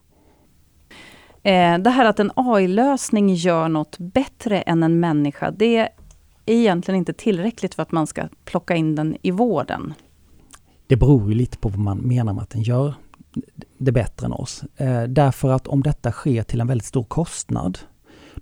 Eh, 1.42 1.78
det 1.78 1.90
här 1.90 2.04
att 2.04 2.20
en 2.20 2.32
AI-lösning 2.36 3.34
gör 3.34 3.68
något 3.68 3.98
bättre 3.98 4.60
än 4.60 4.82
en 4.82 5.00
människa, 5.00 5.50
det 5.50 5.76
är 5.76 5.88
egentligen 6.46 6.98
inte 6.98 7.12
tillräckligt 7.12 7.74
för 7.74 7.82
att 7.82 7.92
man 7.92 8.06
ska 8.06 8.28
plocka 8.44 8.76
in 8.76 8.94
den 8.94 9.16
i 9.22 9.30
vården. 9.30 9.94
Det 10.86 10.96
beror 10.96 11.28
ju 11.28 11.34
lite 11.34 11.58
på 11.58 11.68
vad 11.68 11.78
man 11.78 11.98
menar 11.98 12.32
med 12.32 12.42
att 12.42 12.50
den 12.50 12.62
gör 12.62 12.94
det 13.78 13.92
bättre 13.92 14.26
än 14.26 14.32
oss. 14.32 14.64
Eh, 14.76 15.02
därför 15.02 15.52
att 15.52 15.66
om 15.66 15.82
detta 15.82 16.12
sker 16.12 16.42
till 16.42 16.60
en 16.60 16.66
väldigt 16.66 16.86
stor 16.86 17.04
kostnad, 17.04 17.78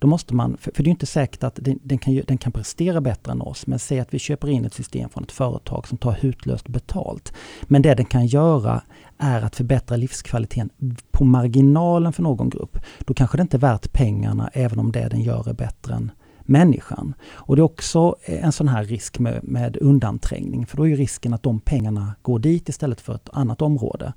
då 0.00 0.06
måste 0.06 0.34
man, 0.34 0.56
för, 0.56 0.72
för 0.74 0.82
det 0.82 0.88
är 0.88 0.90
inte 0.90 1.06
säkert 1.06 1.44
att 1.44 1.58
den, 1.62 1.78
den, 1.82 1.98
kan, 1.98 2.22
den 2.26 2.38
kan 2.38 2.52
prestera 2.52 3.00
bättre 3.00 3.32
än 3.32 3.40
oss, 3.40 3.66
men 3.66 3.78
säg 3.78 4.00
att 4.00 4.14
vi 4.14 4.18
köper 4.18 4.48
in 4.48 4.64
ett 4.64 4.74
system 4.74 5.10
från 5.10 5.24
ett 5.24 5.32
företag 5.32 5.88
som 5.88 5.98
tar 5.98 6.12
hutlöst 6.12 6.68
betalt. 6.68 7.32
Men 7.62 7.82
det 7.82 7.94
den 7.94 8.06
kan 8.06 8.26
göra 8.26 8.82
är 9.18 9.42
att 9.42 9.56
förbättra 9.56 9.96
livskvaliteten 9.96 10.70
på 11.10 11.24
marginalen 11.24 12.12
för 12.12 12.22
någon 12.22 12.50
grupp. 12.50 12.78
Då 12.98 13.14
kanske 13.14 13.36
det 13.36 13.42
inte 13.42 13.56
är 13.56 13.58
värt 13.58 13.92
pengarna 13.92 14.50
även 14.52 14.78
om 14.78 14.92
det 14.92 15.08
den 15.08 15.20
gör 15.20 15.48
är 15.48 15.54
bättre 15.54 15.94
än 15.94 16.10
människan. 16.40 17.14
Och 17.32 17.56
det 17.56 17.60
är 17.60 17.64
också 17.64 18.16
eh, 18.24 18.44
en 18.44 18.52
sån 18.52 18.68
här 18.68 18.84
risk 18.84 19.18
med, 19.18 19.44
med 19.44 19.76
undanträngning, 19.76 20.66
för 20.66 20.76
då 20.76 20.88
är 20.88 20.96
risken 20.96 21.34
att 21.34 21.42
de 21.42 21.60
pengarna 21.60 22.14
går 22.22 22.38
dit 22.38 22.68
istället 22.68 23.00
för 23.00 23.14
ett 23.14 23.28
annat 23.32 23.62
område. 23.62 24.12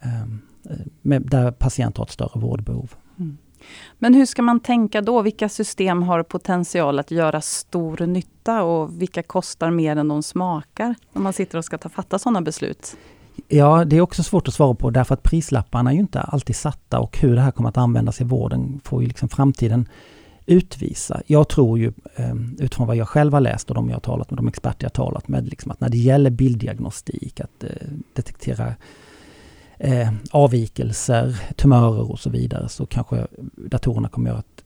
Ehm, 0.00 0.40
eh, 0.70 0.76
med, 1.02 1.22
där 1.22 1.50
patienten 1.50 2.00
har 2.00 2.04
ett 2.04 2.12
större 2.12 2.40
vårdbehov. 2.40 2.94
Men 3.98 4.14
hur 4.14 4.26
ska 4.26 4.42
man 4.42 4.60
tänka 4.60 5.00
då? 5.00 5.22
Vilka 5.22 5.48
system 5.48 6.02
har 6.02 6.22
potential 6.22 6.98
att 6.98 7.10
göra 7.10 7.40
stor 7.40 8.06
nytta 8.06 8.62
och 8.62 9.02
vilka 9.02 9.22
kostar 9.22 9.70
mer 9.70 9.96
än 9.96 10.08
de 10.08 10.22
smakar? 10.22 10.94
När 11.12 11.22
man 11.22 11.32
sitter 11.32 11.58
och 11.58 11.64
ska 11.64 11.78
ta, 11.78 11.88
fatta 11.88 12.18
sådana 12.18 12.42
beslut. 12.42 12.96
Ja, 13.48 13.84
det 13.84 13.96
är 13.96 14.00
också 14.00 14.22
svårt 14.22 14.48
att 14.48 14.54
svara 14.54 14.74
på 14.74 14.90
därför 14.90 15.14
att 15.14 15.22
prislapparna 15.22 15.90
är 15.90 15.94
ju 15.94 16.00
inte 16.00 16.20
alltid 16.20 16.56
satta 16.56 17.00
och 17.00 17.18
hur 17.18 17.34
det 17.34 17.40
här 17.40 17.50
kommer 17.50 17.68
att 17.68 17.76
användas 17.76 18.20
i 18.20 18.24
vården 18.24 18.80
får 18.84 19.02
ju 19.02 19.08
liksom 19.08 19.28
framtiden 19.28 19.88
utvisa. 20.46 21.22
Jag 21.26 21.48
tror 21.48 21.78
ju 21.78 21.92
ehm, 22.16 22.56
utifrån 22.60 22.86
vad 22.86 22.96
jag 22.96 23.08
själv 23.08 23.32
har 23.32 23.40
läst 23.40 23.68
och 23.68 23.74
de 23.74 23.88
jag 23.88 23.96
har 23.96 24.00
talat 24.00 24.30
med, 24.30 24.38
de 24.38 24.48
experter 24.48 24.84
jag 24.84 24.90
har 24.90 25.06
talat 25.06 25.28
med, 25.28 25.48
liksom 25.48 25.70
att 25.70 25.80
när 25.80 25.88
det 25.88 25.98
gäller 25.98 26.30
bilddiagnostik, 26.30 27.40
att 27.40 27.64
eh, 27.64 27.70
detektera 28.12 28.74
eh, 29.78 30.12
avvikelser, 30.30 31.40
tumörer 31.56 32.10
och 32.10 32.18
så 32.18 32.30
vidare 32.30 32.68
så 32.68 32.86
kanske 32.86 33.26
datorerna 33.56 34.08
kommer 34.08 34.30
göra 34.30 34.38
ett 34.38 34.64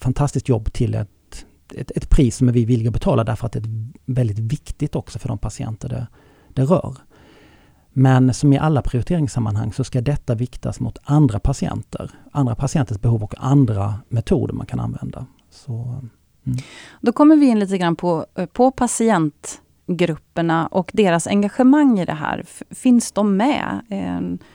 fantastiskt 0.00 0.48
jobb 0.48 0.72
till 0.72 0.94
ett, 0.94 1.46
ett, 1.74 1.90
ett 1.90 2.10
pris 2.10 2.36
som 2.36 2.52
vi 2.52 2.64
villiga 2.64 2.88
att 2.88 2.94
betala 2.94 3.24
därför 3.24 3.46
att 3.46 3.52
det 3.52 3.58
är 3.58 3.88
väldigt 4.04 4.38
viktigt 4.38 4.96
också 4.96 5.18
för 5.18 5.28
de 5.28 5.38
patienter 5.38 5.88
det, 5.88 6.06
det 6.54 6.62
rör. 6.62 6.96
Men 7.96 8.34
som 8.34 8.52
i 8.52 8.58
alla 8.58 8.82
prioriteringssammanhang 8.82 9.72
så 9.72 9.84
ska 9.84 10.00
detta 10.00 10.34
viktas 10.34 10.80
mot 10.80 10.98
andra 11.02 11.40
patienter, 11.40 12.10
andra 12.32 12.54
patienters 12.54 13.00
behov 13.00 13.22
och 13.22 13.34
andra 13.38 13.94
metoder 14.08 14.54
man 14.54 14.66
kan 14.66 14.80
använda. 14.80 15.26
Så, 15.50 15.72
mm. 16.44 16.58
Då 17.00 17.12
kommer 17.12 17.36
vi 17.36 17.46
in 17.46 17.58
lite 17.58 17.78
grann 17.78 17.96
på, 17.96 18.26
eh, 18.34 18.46
på 18.46 18.70
patient 18.70 19.60
grupperna 19.86 20.66
och 20.66 20.90
deras 20.94 21.26
engagemang 21.26 22.00
i 22.00 22.04
det 22.04 22.12
här. 22.12 22.44
Finns 22.70 23.12
de 23.12 23.36
med 23.36 23.80
eh, 23.90 24.46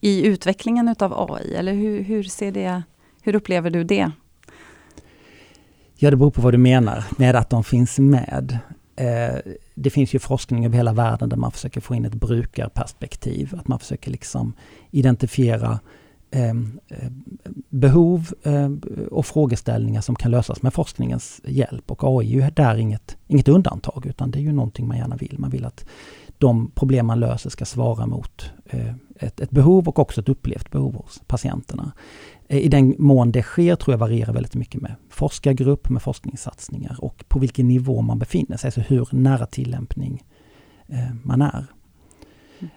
i 0.00 0.26
utvecklingen 0.26 0.88
utav 0.88 1.30
AI? 1.30 1.54
Eller 1.54 1.72
hur, 1.72 2.02
hur, 2.02 2.22
ser 2.22 2.52
det, 2.52 2.82
hur 3.22 3.34
upplever 3.34 3.70
du 3.70 3.84
det? 3.84 4.10
Ja, 5.96 6.10
det 6.10 6.16
beror 6.16 6.30
på 6.30 6.40
vad 6.42 6.54
du 6.54 6.58
menar 6.58 7.04
med 7.16 7.36
att 7.36 7.50
de 7.50 7.64
finns 7.64 7.98
med. 7.98 8.58
Eh, 8.96 9.52
det 9.74 9.90
finns 9.90 10.14
ju 10.14 10.18
forskning 10.18 10.66
över 10.66 10.76
hela 10.76 10.92
världen 10.92 11.28
där 11.28 11.36
man 11.36 11.52
försöker 11.52 11.80
få 11.80 11.94
in 11.94 12.04
ett 12.04 12.14
brukarperspektiv. 12.14 13.54
Att 13.58 13.68
man 13.68 13.78
försöker 13.78 14.10
liksom 14.10 14.52
identifiera 14.90 15.80
Ehm, 16.36 16.80
eh, 16.88 17.10
behov 17.68 18.32
eh, 18.42 18.70
och 19.10 19.26
frågeställningar 19.26 20.00
som 20.00 20.14
kan 20.14 20.30
lösas 20.30 20.62
med 20.62 20.74
forskningens 20.74 21.40
hjälp. 21.44 21.90
Och 21.90 22.04
AI 22.04 22.26
är 22.26 22.44
ju 22.44 22.50
där 22.50 22.76
inget, 22.76 23.16
inget 23.26 23.48
undantag 23.48 24.06
utan 24.06 24.30
det 24.30 24.38
är 24.38 24.40
ju 24.40 24.52
någonting 24.52 24.88
man 24.88 24.96
gärna 24.96 25.16
vill. 25.16 25.36
Man 25.38 25.50
vill 25.50 25.64
att 25.64 25.86
de 26.38 26.70
problem 26.70 27.06
man 27.06 27.20
löser 27.20 27.50
ska 27.50 27.64
svara 27.64 28.06
mot 28.06 28.50
eh, 28.66 28.94
ett, 29.16 29.40
ett 29.40 29.50
behov 29.50 29.88
och 29.88 29.98
också 29.98 30.20
ett 30.20 30.28
upplevt 30.28 30.70
behov 30.70 30.94
hos 30.94 31.22
patienterna. 31.26 31.92
Eh, 32.48 32.58
I 32.58 32.68
den 32.68 32.94
mån 32.98 33.32
det 33.32 33.42
sker 33.42 33.76
tror 33.76 33.92
jag 33.92 33.98
varierar 33.98 34.32
väldigt 34.32 34.54
mycket 34.54 34.80
med 34.80 34.94
forskargrupp, 35.10 35.88
med 35.88 36.02
forskningssatsningar 36.02 36.96
och 36.98 37.24
på 37.28 37.38
vilken 37.38 37.68
nivå 37.68 38.02
man 38.02 38.18
befinner 38.18 38.56
sig, 38.56 38.68
alltså 38.68 38.80
hur 38.80 39.08
nära 39.10 39.46
tillämpning 39.46 40.22
eh, 40.88 41.14
man 41.22 41.42
är. 41.42 41.66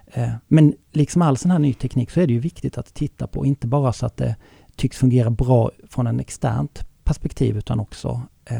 Eh, 0.06 0.30
men 0.48 0.74
liksom 0.92 1.22
all 1.22 1.38
sån 1.38 1.52
här 1.52 1.60
ny 1.60 1.74
teknik 1.74 2.12
så 2.12 2.22
är 2.22 2.28
det 2.28 2.34
ju 2.34 2.40
viktigt 2.40 2.78
att 2.78 2.94
titta 2.94 3.28
på, 3.28 3.46
inte 3.46 3.68
bara 3.68 3.94
så 3.94 4.06
att 4.06 4.18
det 4.18 4.36
tycks 4.76 4.98
fungera 4.98 5.30
bra 5.30 5.72
från 5.90 6.08
en 6.08 6.20
externt 6.20 6.86
perspektiv 7.04 7.58
utan 7.58 7.80
också 7.80 8.22
eh, 8.46 8.60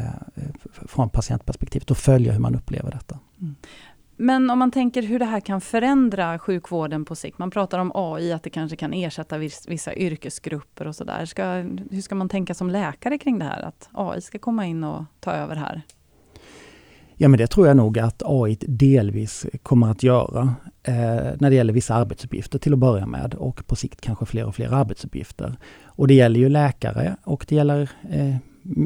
från 0.86 1.10
patientperspektivet 1.10 1.90
och 1.90 1.96
följa 1.96 2.32
hur 2.32 2.40
man 2.40 2.54
upplever 2.54 2.90
detta. 2.90 3.18
Mm. 3.40 3.54
Men 4.20 4.50
om 4.50 4.58
man 4.58 4.70
tänker 4.70 5.02
hur 5.02 5.18
det 5.18 5.24
här 5.24 5.40
kan 5.40 5.60
förändra 5.60 6.38
sjukvården 6.38 7.04
på 7.04 7.16
sikt. 7.16 7.38
Man 7.38 7.50
pratar 7.50 7.78
om 7.78 7.92
AI, 7.94 8.32
att 8.32 8.42
det 8.42 8.50
kanske 8.50 8.76
kan 8.76 8.92
ersätta 8.92 9.38
vissa 9.68 9.94
yrkesgrupper 9.94 10.86
och 10.86 10.96
sådär. 10.96 11.18
Hur 11.90 12.00
ska 12.00 12.14
man 12.14 12.28
tänka 12.28 12.54
som 12.54 12.70
läkare 12.70 13.18
kring 13.18 13.38
det 13.38 13.44
här? 13.44 13.62
Att 13.62 13.88
AI 13.92 14.20
ska 14.20 14.38
komma 14.38 14.66
in 14.66 14.84
och 14.84 15.04
ta 15.20 15.32
över 15.32 15.56
här? 15.56 15.82
Ja 17.20 17.28
men 17.28 17.38
det 17.38 17.46
tror 17.46 17.66
jag 17.66 17.76
nog 17.76 17.98
att 17.98 18.22
AI 18.26 18.58
delvis 18.60 19.46
kommer 19.62 19.90
att 19.90 20.02
göra 20.02 20.54
eh, 20.82 20.94
när 21.38 21.50
det 21.50 21.56
gäller 21.56 21.72
vissa 21.72 21.94
arbetsuppgifter 21.94 22.58
till 22.58 22.72
att 22.72 22.78
börja 22.78 23.06
med 23.06 23.34
och 23.34 23.66
på 23.66 23.76
sikt 23.76 24.00
kanske 24.00 24.26
fler 24.26 24.44
och 24.46 24.54
fler 24.54 24.74
arbetsuppgifter. 24.74 25.56
Och 25.84 26.08
det 26.08 26.14
gäller 26.14 26.40
ju 26.40 26.48
läkare 26.48 27.16
och 27.24 27.46
det 27.48 27.54
gäller 27.54 27.90
eh, 28.10 28.36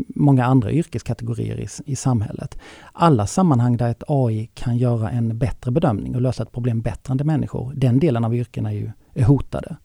många 0.08 0.44
andra 0.44 0.72
yrkeskategorier 0.72 1.60
i, 1.60 1.68
i 1.92 1.96
samhället. 1.96 2.58
Alla 2.92 3.26
sammanhang 3.26 3.76
där 3.76 3.90
ett 3.90 4.02
AI 4.06 4.50
kan 4.54 4.76
göra 4.76 5.10
en 5.10 5.38
bättre 5.38 5.70
bedömning 5.70 6.14
och 6.14 6.22
lösa 6.22 6.42
ett 6.42 6.52
problem 6.52 6.80
bättre 6.80 7.12
än 7.12 7.16
de 7.16 7.24
människor, 7.24 7.72
den 7.76 7.98
delen 7.98 8.24
av 8.24 8.34
yrkena 8.34 8.72
är 8.72 8.76
ju 8.76 8.90
är 9.14 9.24
hotade. 9.24 9.76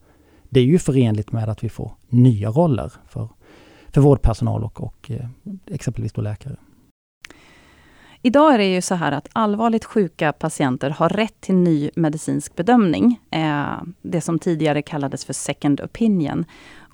Det 0.50 0.60
är 0.60 0.66
ju 0.66 0.80
förenligt 0.80 1.32
med 1.32 1.50
att 1.50 1.64
vi 1.64 1.70
får 1.70 1.92
nya 2.10 2.50
roller 2.50 2.92
för, 3.08 3.30
för 3.90 4.02
vårdpersonal 4.02 4.64
och, 4.64 4.82
och 4.82 5.12
eh, 5.12 5.28
exempelvis 5.66 6.14
då 6.14 6.22
läkare. 6.22 6.56
Idag 8.28 8.54
är 8.54 8.58
det 8.58 8.74
ju 8.74 8.82
så 8.82 8.96
här 8.96 9.12
att 9.12 9.30
allvarligt 9.34 9.86
sjuka 9.86 10.34
patienter 10.34 10.90
har 10.90 11.10
rätt 11.10 11.42
till 11.42 11.56
ny 11.56 11.90
medicinsk 11.96 12.56
bedömning. 12.56 13.20
Eh, 13.32 13.82
det 14.02 14.22
som 14.22 14.40
tidigare 14.40 14.82
kallades 14.82 15.26
för 15.26 15.34
second 15.34 15.82
opinion. 15.82 16.46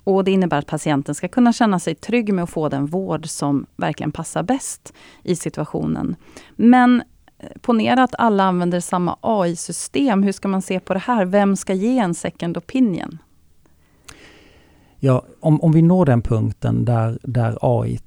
Och 0.04 0.24
Det 0.24 0.30
innebär 0.30 0.58
att 0.58 0.66
patienten 0.66 1.14
ska 1.14 1.28
kunna 1.28 1.52
känna 1.52 1.78
sig 1.78 1.94
trygg 1.94 2.34
med 2.34 2.44
att 2.44 2.50
få 2.50 2.68
den 2.68 2.86
vård 2.86 3.28
som 3.28 3.66
verkligen 3.76 4.12
passar 4.12 4.42
bäst 4.42 4.92
i 5.22 5.36
situationen. 5.36 6.16
Men 6.56 7.02
eh, 7.38 7.48
ponera 7.60 8.02
att 8.02 8.14
alla 8.18 8.44
använder 8.44 8.80
samma 8.80 9.16
AI-system. 9.20 10.22
Hur 10.22 10.32
ska 10.32 10.48
man 10.48 10.62
se 10.62 10.80
på 10.80 10.94
det 10.94 11.00
här? 11.00 11.24
Vem 11.24 11.56
ska 11.56 11.74
ge 11.74 11.98
en 11.98 12.14
second 12.14 12.56
opinion? 12.56 13.18
Ja, 14.98 15.24
om, 15.40 15.60
om 15.60 15.72
vi 15.72 15.82
når 15.82 16.06
den 16.06 16.22
punkten 16.22 16.84
där, 16.84 17.18
där 17.22 17.58
AI 17.60 17.98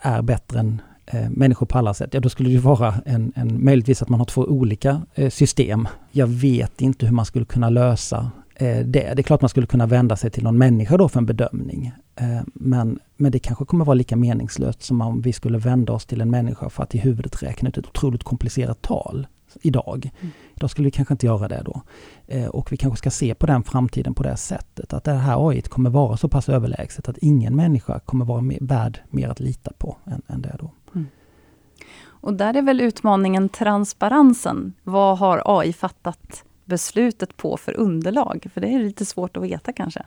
är 0.00 0.22
bättre 0.22 0.60
än 0.60 0.82
eh, 1.12 1.30
människor 1.30 1.66
på 1.66 1.78
alla 1.78 1.94
sätt, 1.94 2.14
ja 2.14 2.20
då 2.20 2.28
skulle 2.28 2.50
det 2.50 2.58
vara 2.58 2.94
en, 3.06 3.32
en, 3.36 3.64
möjligtvis 3.64 4.02
att 4.02 4.08
man 4.08 4.20
har 4.20 4.24
två 4.24 4.42
olika 4.42 5.02
eh, 5.14 5.30
system. 5.30 5.88
Jag 6.10 6.26
vet 6.26 6.80
inte 6.80 7.06
hur 7.06 7.12
man 7.12 7.24
skulle 7.24 7.44
kunna 7.44 7.70
lösa 7.70 8.30
eh, 8.54 8.78
det. 8.78 9.14
Det 9.14 9.18
är 9.18 9.22
klart 9.22 9.40
man 9.40 9.48
skulle 9.48 9.66
kunna 9.66 9.86
vända 9.86 10.16
sig 10.16 10.30
till 10.30 10.44
någon 10.44 10.58
människa 10.58 10.96
då 10.96 11.08
för 11.08 11.18
en 11.18 11.26
bedömning. 11.26 11.92
Eh, 12.16 12.40
men, 12.54 12.98
men 13.16 13.32
det 13.32 13.38
kanske 13.38 13.64
kommer 13.64 13.84
vara 13.84 13.94
lika 13.94 14.16
meningslöst 14.16 14.82
som 14.82 15.00
om 15.00 15.20
vi 15.20 15.32
skulle 15.32 15.58
vända 15.58 15.92
oss 15.92 16.06
till 16.06 16.20
en 16.20 16.30
människa 16.30 16.70
för 16.70 16.82
att 16.82 16.94
i 16.94 16.98
huvudet 16.98 17.42
räkna 17.42 17.68
ut 17.68 17.78
ett 17.78 17.86
otroligt 17.86 18.24
komplicerat 18.24 18.82
tal 18.82 19.26
idag. 19.60 20.10
Mm. 20.20 20.32
Idag 20.54 20.70
skulle 20.70 20.84
vi 20.84 20.90
kanske 20.90 21.14
inte 21.14 21.26
göra 21.26 21.48
det 21.48 21.62
då. 21.64 21.82
Eh, 22.26 22.46
och 22.46 22.72
vi 22.72 22.76
kanske 22.76 22.98
ska 22.98 23.10
se 23.10 23.34
på 23.34 23.46
den 23.46 23.64
framtiden 23.64 24.14
på 24.14 24.22
det 24.22 24.36
sättet 24.36 24.92
att 24.92 25.04
det 25.04 25.12
här 25.12 25.48
AI 25.48 25.62
kommer 25.62 25.90
vara 25.90 26.16
så 26.16 26.28
pass 26.28 26.48
överlägset 26.48 27.08
att 27.08 27.18
ingen 27.18 27.56
människa 27.56 28.00
kommer 28.00 28.24
vara 28.24 28.44
värd 28.60 29.00
mer 29.10 29.28
att 29.28 29.40
lita 29.40 29.72
på 29.78 29.96
än, 30.06 30.22
än 30.26 30.42
det 30.42 30.56
då. 30.58 30.70
Mm. 30.94 31.06
Och 32.20 32.34
där 32.34 32.56
är 32.56 32.62
väl 32.62 32.80
utmaningen 32.80 33.48
transparensen. 33.48 34.72
Vad 34.82 35.18
har 35.18 35.42
AI 35.44 35.72
fattat 35.72 36.44
beslutet 36.64 37.36
på 37.36 37.56
för 37.56 37.76
underlag? 37.76 38.46
För 38.54 38.60
det 38.60 38.68
är 38.68 38.78
lite 38.78 39.04
svårt 39.04 39.36
att 39.36 39.42
veta 39.42 39.72
kanske. 39.72 40.02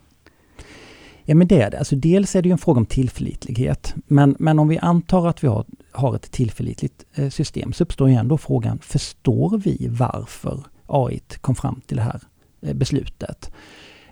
Ja 1.24 1.36
men 1.36 1.48
det 1.48 1.62
är 1.62 1.72
det. 1.72 1.80
Alltså 1.80 1.96
dels 1.96 2.36
är 2.36 2.42
det 2.42 2.50
en 2.50 2.58
fråga 2.58 2.80
om 2.80 2.86
tillförlitlighet. 2.86 3.96
Men, 4.08 4.36
men 4.40 4.60
om 4.60 4.68
vi 4.68 4.78
antar 4.78 5.28
att 5.28 5.44
vi 5.44 5.48
har, 5.48 5.66
har 5.92 6.16
ett 6.16 6.32
tillförlitligt 6.32 7.06
eh, 7.14 7.30
system 7.30 7.74
så 7.74 7.84
uppstår 7.84 8.10
ju 8.10 8.16
ändå 8.16 8.38
frågan, 8.38 8.80
förstår 8.80 9.58
vi 9.58 9.88
varför 9.90 10.64
AI 10.88 11.22
kom 11.42 11.56
fram 11.56 11.82
till 11.88 11.98
det 11.98 12.04
här 12.04 12.22
eh, 12.62 12.74
beslutet? 12.74 13.52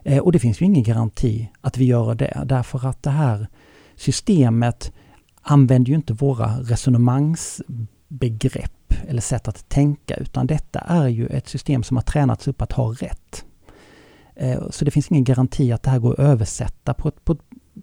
Eh, 0.04 0.18
och 0.18 0.32
det 0.32 0.40
finns 0.40 0.62
ju 0.62 0.66
ingen 0.66 0.84
garanti 0.84 1.50
att 1.62 1.78
vi 1.78 1.86
gör 1.86 2.16
det 2.16 2.44
därför 2.46 2.88
att 2.88 3.04
det 3.04 3.10
här 3.10 3.48
systemet 3.96 4.94
använder 5.42 5.90
ju 5.90 5.96
inte 5.96 6.14
våra 6.14 6.60
resonemangsbegrepp 6.60 8.94
eller 9.08 9.22
sätt 9.22 9.48
att 9.48 9.70
tänka 9.70 10.16
utan 10.16 10.48
detta 10.48 10.80
är 10.80 11.08
ju 11.08 11.28
ett 11.28 11.48
system 11.48 11.84
som 11.84 11.98
har 11.98 12.02
tränats 12.02 12.48
upp 12.48 12.62
att 12.62 12.72
ha 12.72 12.94
rätt. 12.94 13.46
Så 14.70 14.86
det 14.86 14.92
finns 14.92 15.12
ingen 15.12 15.24
garanti 15.24 15.72
att 15.72 15.84
det 15.84 15.90
här 15.90 16.00
går 16.00 16.14
att 16.14 16.20
översätta 16.20 16.94
på 16.94 17.08
ett, 17.08 17.26
på, 17.26 17.38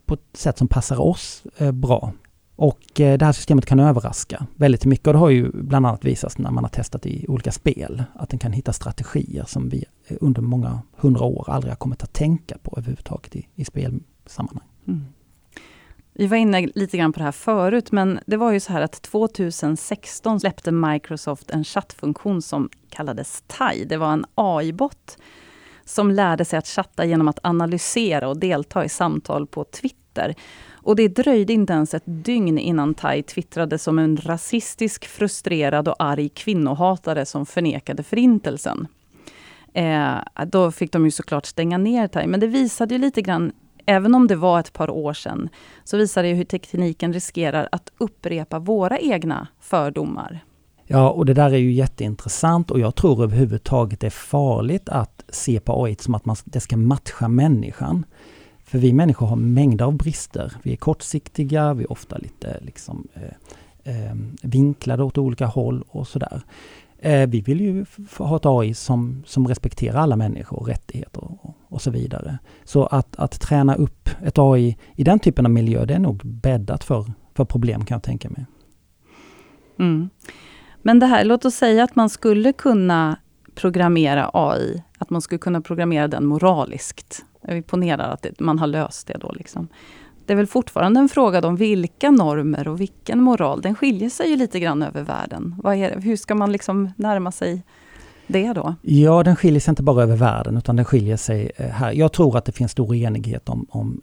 på 0.07 0.15
ett 0.15 0.21
sätt 0.33 0.59
som 0.59 0.69
passar 0.69 1.01
oss 1.01 1.43
bra. 1.73 2.13
Och 2.57 3.01
eh, 3.01 3.19
det 3.19 3.25
här 3.25 3.33
systemet 3.33 3.67
kan 3.67 3.81
överraska 3.81 4.47
väldigt 4.55 4.85
mycket 4.85 5.07
och 5.07 5.13
det 5.13 5.19
har 5.19 5.31
ju 5.31 5.51
bland 5.53 5.87
annat 5.87 6.05
visats 6.05 6.39
när 6.39 6.51
man 6.51 6.65
har 6.65 6.69
testat 6.69 7.07
i 7.07 7.27
olika 7.29 7.53
spel 7.53 8.05
att 8.15 8.31
den 8.31 8.39
kan 8.39 8.53
hitta 8.53 8.73
strategier 8.73 9.45
som 9.45 9.69
vi 9.69 9.85
eh, 10.07 10.17
under 10.21 10.43
många 10.43 10.81
hundra 10.97 11.25
år 11.25 11.45
aldrig 11.51 11.71
har 11.71 11.77
kommit 11.77 12.03
att 12.03 12.13
tänka 12.13 12.59
på 12.63 12.75
överhuvudtaget 12.77 13.37
i, 13.37 13.49
i 13.55 13.65
spelsammanhang. 13.65 14.69
Mm. 14.89 15.05
Vi 16.19 16.27
var 16.27 16.37
inne 16.37 16.69
lite 16.75 16.97
grann 16.97 17.13
på 17.13 17.19
det 17.19 17.25
här 17.25 17.33
förut, 17.33 17.93
men 17.93 18.21
det 18.27 18.37
var 18.37 18.53
ju 18.53 18.61
så 18.61 18.73
här 18.73 18.81
att 18.81 19.03
2016 19.03 20.41
släppte 20.41 20.73
Microsoft 20.73 21.51
en 21.51 21.65
chattfunktion 21.65 22.43
som 22.43 22.69
kallades 22.91 23.45
TAI. 23.47 23.85
Det 23.85 23.97
var 23.97 24.13
en 24.13 24.25
AI-bot 24.35 25.19
som 25.85 26.11
lärde 26.11 26.45
sig 26.45 26.59
att 26.59 26.67
chatta 26.67 27.05
genom 27.05 27.29
att 27.29 27.39
analysera 27.43 28.29
och 28.29 28.37
delta 28.37 28.85
i 28.85 28.89
samtal 28.89 29.47
på 29.47 29.65
Twitter. 29.65 30.35
Och 30.87 30.97
det 30.97 31.09
dröjde 31.09 31.53
inte 31.53 31.73
ens 31.73 31.95
ett 31.95 32.03
dygn 32.07 32.59
innan 32.59 32.95
Tai 32.95 33.23
twittrade 33.23 33.79
som 33.79 33.99
en 33.99 34.17
rasistisk, 34.17 35.05
frustrerad 35.05 35.89
och 35.89 35.97
arg 35.99 36.29
kvinnohatare 36.29 37.27
som 37.27 37.47
förnekade 37.47 38.03
förintelsen. 38.03 38.87
Eh, 39.75 40.15
då 40.47 40.71
fick 40.71 40.93
de 40.93 41.05
ju 41.05 41.11
såklart 41.11 41.47
stänga 41.47 41.79
ner 41.79 42.09
Tai, 42.09 42.27
men 42.27 42.41
det 42.41 42.47
visade 42.47 42.95
ju 42.95 43.01
lite 43.01 43.23
grann 43.23 43.53
Även 43.89 44.15
om 44.15 44.27
det 44.27 44.37
var 44.37 44.61
ett 44.61 44.73
par 44.73 44.91
år 44.91 45.13
sedan, 45.13 45.49
så 45.85 45.97
visar 45.97 46.23
det 46.23 46.35
hur 46.35 46.45
tekniken 46.45 47.13
riskerar 47.13 47.69
att 47.73 47.91
upprepa 47.99 48.59
våra 48.59 48.99
egna 48.99 49.49
fördomar. 49.61 50.45
Ja, 50.87 51.11
och 51.11 51.27
det 51.27 51.35
där 51.35 51.51
är 51.51 51.57
ju 51.57 51.73
jätteintressant 51.73 52.71
och 52.71 52.81
jag 52.81 52.95
tror 52.95 53.23
överhuvudtaget 53.23 54.01
det 54.01 54.07
är 54.07 54.11
farligt 54.11 54.89
att 54.89 55.25
se 55.29 55.61
på 55.61 55.85
AI 55.85 55.97
som 56.01 56.15
att 56.15 56.25
man, 56.25 56.37
det 56.45 56.61
ska 56.61 56.77
matcha 56.77 57.29
människan. 57.29 58.05
För 58.67 58.79
vi 58.79 58.93
människor 58.93 59.27
har 59.27 59.37
mängder 59.37 59.85
av 59.85 59.97
brister. 59.97 60.53
Vi 60.63 60.73
är 60.73 60.77
kortsiktiga, 60.77 61.75
vi 61.75 61.85
är 61.85 61.93
ofta 61.93 62.19
lite 62.19 62.61
liksom, 62.61 63.09
eh, 63.15 64.07
eh, 64.09 64.15
vinklade 64.43 65.03
åt 65.03 65.19
olika 65.19 65.47
håll 65.47 65.85
och 65.89 66.09
sådär. 66.09 66.43
Eh, 66.99 67.29
vi 67.29 67.41
vill 67.41 67.61
ju 67.61 67.85
ha 68.19 68.37
ett 68.37 68.47
AI 68.47 68.75
som, 68.75 69.23
som 69.27 69.49
respekterar 69.49 69.99
alla 69.99 70.17
människor, 70.17 70.65
rättigheter 70.65 71.25
och, 71.25 71.55
och 71.69 71.83
så 71.83 71.91
vidare. 71.91 72.39
Så 72.65 72.87
att, 72.87 73.17
att 73.17 73.41
träna 73.41 73.75
upp 73.75 74.09
ett 74.25 74.39
AI 74.39 74.77
i 74.95 75.05
den 75.05 75.19
typen 75.19 75.47
av 75.47 75.53
miljö, 75.53 75.85
det 75.85 75.95
är 75.95 75.99
nog 75.99 76.21
bäddat 76.25 76.85
för, 76.85 77.05
för 77.35 77.45
problem 77.45 77.85
kan 77.85 77.95
jag 77.95 78.03
tänka 78.03 78.31
mig. 78.31 78.47
Mm. 79.79 80.11
Men 80.83 80.99
det 80.99 81.07
här, 81.07 81.25
låt 81.25 81.45
oss 81.45 81.55
säga 81.55 81.85
att 81.85 81.97
man 81.97 82.11
skulle 82.11 82.53
kunna 82.53 83.19
programmera 83.55 84.31
AI, 84.33 84.83
att 84.99 85.11
man 85.11 85.21
skulle 85.21 85.39
kunna 85.39 85.61
programmera 85.61 86.09
den 86.09 86.27
moraliskt. 86.27 87.25
Vi 87.49 87.63
ponerar 87.63 88.11
att 88.11 88.23
det, 88.23 88.41
man 88.41 88.59
har 88.59 88.67
löst 88.67 89.07
det 89.07 89.19
då. 89.21 89.33
Liksom. 89.33 89.69
Det 90.27 90.33
är 90.33 90.37
väl 90.37 90.47
fortfarande 90.47 91.01
en 91.01 91.09
fråga 91.09 91.49
om 91.49 91.57
vilka 91.57 92.11
normer 92.11 92.69
och 92.69 92.81
vilken 92.81 93.23
moral. 93.23 93.61
Den 93.61 93.75
skiljer 93.75 94.11
sig 94.11 94.31
ju 94.31 94.37
lite 94.37 94.61
grann 94.61 94.83
över 94.83 95.03
världen. 95.03 95.61
Är, 95.65 96.01
hur 96.01 96.17
ska 96.17 96.35
man 96.35 96.53
liksom 96.53 96.91
närma 96.97 97.33
sig 97.33 97.63
det 98.27 98.53
då? 98.53 98.75
Ja, 98.83 99.23
den 99.23 99.37
skiljer 99.37 99.61
sig 99.61 99.73
inte 99.73 99.83
bara 99.83 100.03
över 100.03 100.17
världen 100.17 100.57
utan 100.57 100.77
den 100.77 100.85
skiljer 100.85 101.17
sig 101.17 101.51
eh, 101.57 101.67
här. 101.67 101.93
Jag 101.93 102.13
tror 102.13 102.37
att 102.39 102.45
det 102.45 102.53
finns 102.53 102.73
stor 102.73 102.95
enighet 102.95 103.49
om, 103.49 103.67
om 103.71 104.01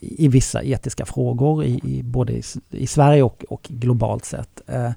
i, 0.00 0.24
i, 0.24 0.28
vissa 0.28 0.62
etiska 0.62 1.04
frågor, 1.04 1.64
i, 1.64 1.80
i 1.84 2.02
både 2.02 2.32
i, 2.32 2.42
i, 2.70 2.86
Sverige 2.86 3.22
och, 3.22 3.44
och 3.48 3.62
globalt 3.62 4.24
sett. 4.24 4.60
Eh, 4.66 4.90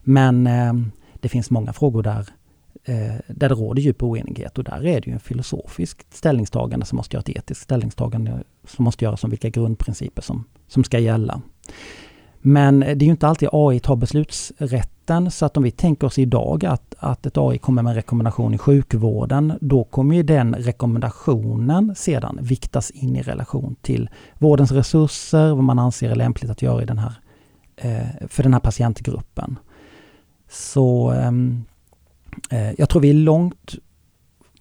men 0.00 0.46
eh, 0.46 0.72
det 1.20 1.28
finns 1.28 1.50
många 1.50 1.72
frågor 1.72 2.02
där, 2.02 2.26
Eh, 2.88 3.14
där 3.26 3.48
det 3.48 3.54
råder 3.54 3.82
djup 3.82 4.02
oenighet 4.02 4.58
och 4.58 4.64
där 4.64 4.86
är 4.86 5.00
det 5.00 5.06
ju 5.06 5.12
en 5.12 5.20
filosofisk 5.20 6.06
ställningstagande 6.10 6.86
som 6.86 6.96
måste 6.96 7.16
göras, 7.16 7.28
ett 7.28 7.36
etiskt 7.36 7.62
ställningstagande 7.62 8.42
som 8.66 8.84
måste 8.84 9.04
göras 9.04 9.24
om 9.24 9.30
vilka 9.30 9.48
grundprinciper 9.48 10.22
som, 10.22 10.44
som 10.68 10.84
ska 10.84 10.98
gälla. 10.98 11.42
Men 12.40 12.82
eh, 12.82 12.96
det 12.96 13.04
är 13.04 13.06
ju 13.06 13.10
inte 13.10 13.28
alltid 13.28 13.48
AI 13.52 13.80
tar 13.80 13.96
beslutsrätten 13.96 15.30
så 15.30 15.46
att 15.46 15.56
om 15.56 15.62
vi 15.62 15.70
tänker 15.70 16.06
oss 16.06 16.18
idag 16.18 16.64
att, 16.64 16.94
att 16.98 17.26
ett 17.26 17.38
AI 17.38 17.58
kommer 17.58 17.82
med 17.82 17.90
en 17.90 17.96
rekommendation 17.96 18.54
i 18.54 18.58
sjukvården, 18.58 19.52
då 19.60 19.84
kommer 19.84 20.16
ju 20.16 20.22
den 20.22 20.54
rekommendationen 20.54 21.94
sedan 21.96 22.38
viktas 22.42 22.90
in 22.90 23.16
i 23.16 23.22
relation 23.22 23.76
till 23.82 24.10
vårdens 24.38 24.72
resurser, 24.72 25.54
vad 25.54 25.64
man 25.64 25.78
anser 25.78 26.10
är 26.10 26.16
lämpligt 26.16 26.50
att 26.50 26.62
göra 26.62 26.82
i 26.82 26.86
den 26.86 26.98
här, 26.98 27.14
eh, 27.76 28.28
för 28.28 28.42
den 28.42 28.52
här 28.52 28.60
patientgruppen. 28.60 29.58
Så 30.48 31.10
ehm, 31.10 31.64
Eh, 32.50 32.72
jag 32.78 32.88
tror 32.88 33.02
vi 33.02 33.10
är 33.10 33.14
långt 33.14 33.74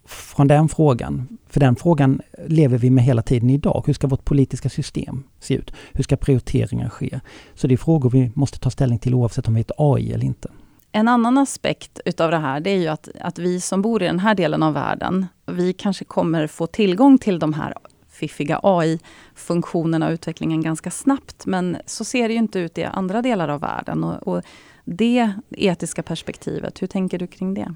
från 0.06 0.48
den 0.48 0.70
frågan. 0.70 1.38
För 1.50 1.60
den 1.60 1.76
frågan 1.76 2.22
lever 2.48 2.78
vi 2.78 2.90
med 2.90 3.04
hela 3.04 3.22
tiden 3.22 3.50
idag. 3.50 3.84
Hur 3.86 3.94
ska 3.94 4.08
vårt 4.08 4.26
politiska 4.26 4.70
system 4.70 5.24
se 5.40 5.54
ut? 5.54 5.72
Hur 5.94 6.04
ska 6.04 6.18
prioriteringar 6.18 6.90
ske? 6.90 7.20
Så 7.56 7.68
det 7.68 7.76
är 7.76 7.78
frågor 7.78 8.10
vi 8.10 8.32
måste 8.36 8.60
ta 8.60 8.70
ställning 8.70 9.00
till 9.00 9.14
oavsett 9.14 9.48
om 9.48 9.54
vi 9.54 9.60
är 9.60 9.64
ett 9.64 9.72
AI 9.78 10.14
eller 10.14 10.26
inte. 10.26 10.50
En 10.92 11.08
annan 11.08 11.38
aspekt 11.38 12.00
utav 12.06 12.32
det 12.32 12.38
här, 12.38 12.60
det 12.60 12.70
är 12.70 12.78
ju 12.78 12.88
att, 12.88 13.10
att 13.22 13.40
vi 13.40 13.62
som 13.62 13.82
bor 13.82 14.04
i 14.04 14.06
den 14.06 14.20
här 14.20 14.36
delen 14.36 14.64
av 14.64 14.74
världen, 14.74 15.26
vi 15.46 15.74
kanske 15.74 16.06
kommer 16.06 16.48
få 16.48 16.68
tillgång 16.68 17.18
till 17.18 17.40
de 17.40 17.54
här 17.54 17.74
fiffiga 18.10 18.60
AI-funktionerna 18.64 20.08
och 20.08 20.12
utvecklingen 20.12 20.62
ganska 20.62 20.92
snabbt. 20.92 21.46
Men 21.46 21.78
så 21.86 22.04
ser 22.04 22.28
det 22.28 22.34
ju 22.34 22.40
inte 22.40 22.60
ut 22.60 22.78
i 22.78 22.84
andra 22.84 23.22
delar 23.22 23.48
av 23.48 23.62
världen. 23.62 24.04
Och, 24.04 24.28
och 24.28 24.44
det 24.90 25.34
etiska 25.50 26.04
perspektivet, 26.04 26.82
hur 26.82 26.88
tänker 26.88 27.20
du 27.20 27.28
kring 27.28 27.54
det? 27.54 27.76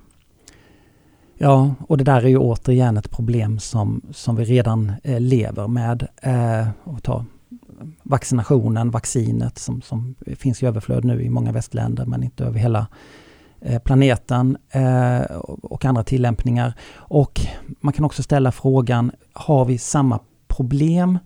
Ja, 1.38 1.76
och 1.88 1.97
det 1.97 2.04
där 2.04 2.24
är 2.24 2.28
ju 2.28 2.38
återigen 2.38 2.97
ett 2.97 3.12
problem 3.12 3.60
som, 3.60 4.02
som 4.12 4.36
vi 4.36 4.43
redan 4.43 4.91
eh, 5.04 5.19
lever 5.19 5.67
med. 5.67 6.08
Eh, 6.21 6.67
och 6.84 7.04
ta 7.04 7.26
vaccinationen, 8.04 8.91
vaccinet 8.91 9.58
som, 9.58 9.82
som 9.82 10.15
finns 10.38 10.63
i 10.63 10.65
överflöd 10.65 11.06
nu 11.06 11.21
i 11.21 11.30
många 11.30 11.52
västländer 11.52 12.06
men 12.06 12.24
inte 12.24 12.45
över 12.45 12.60
hela 12.60 12.88
eh, 13.62 13.80
planeten 13.80 14.58
eh, 14.69 15.21
och 15.62 15.86
andra 15.86 16.04
tillämpningar. 16.04 16.74
Och 16.93 17.41
man 17.80 17.93
kan 17.93 18.06
också 18.06 18.24
ställa 18.24 18.52
frågan, 18.52 19.12
har 19.34 19.65
vi 19.65 19.78
samma 19.78 20.19
problem 20.47 21.19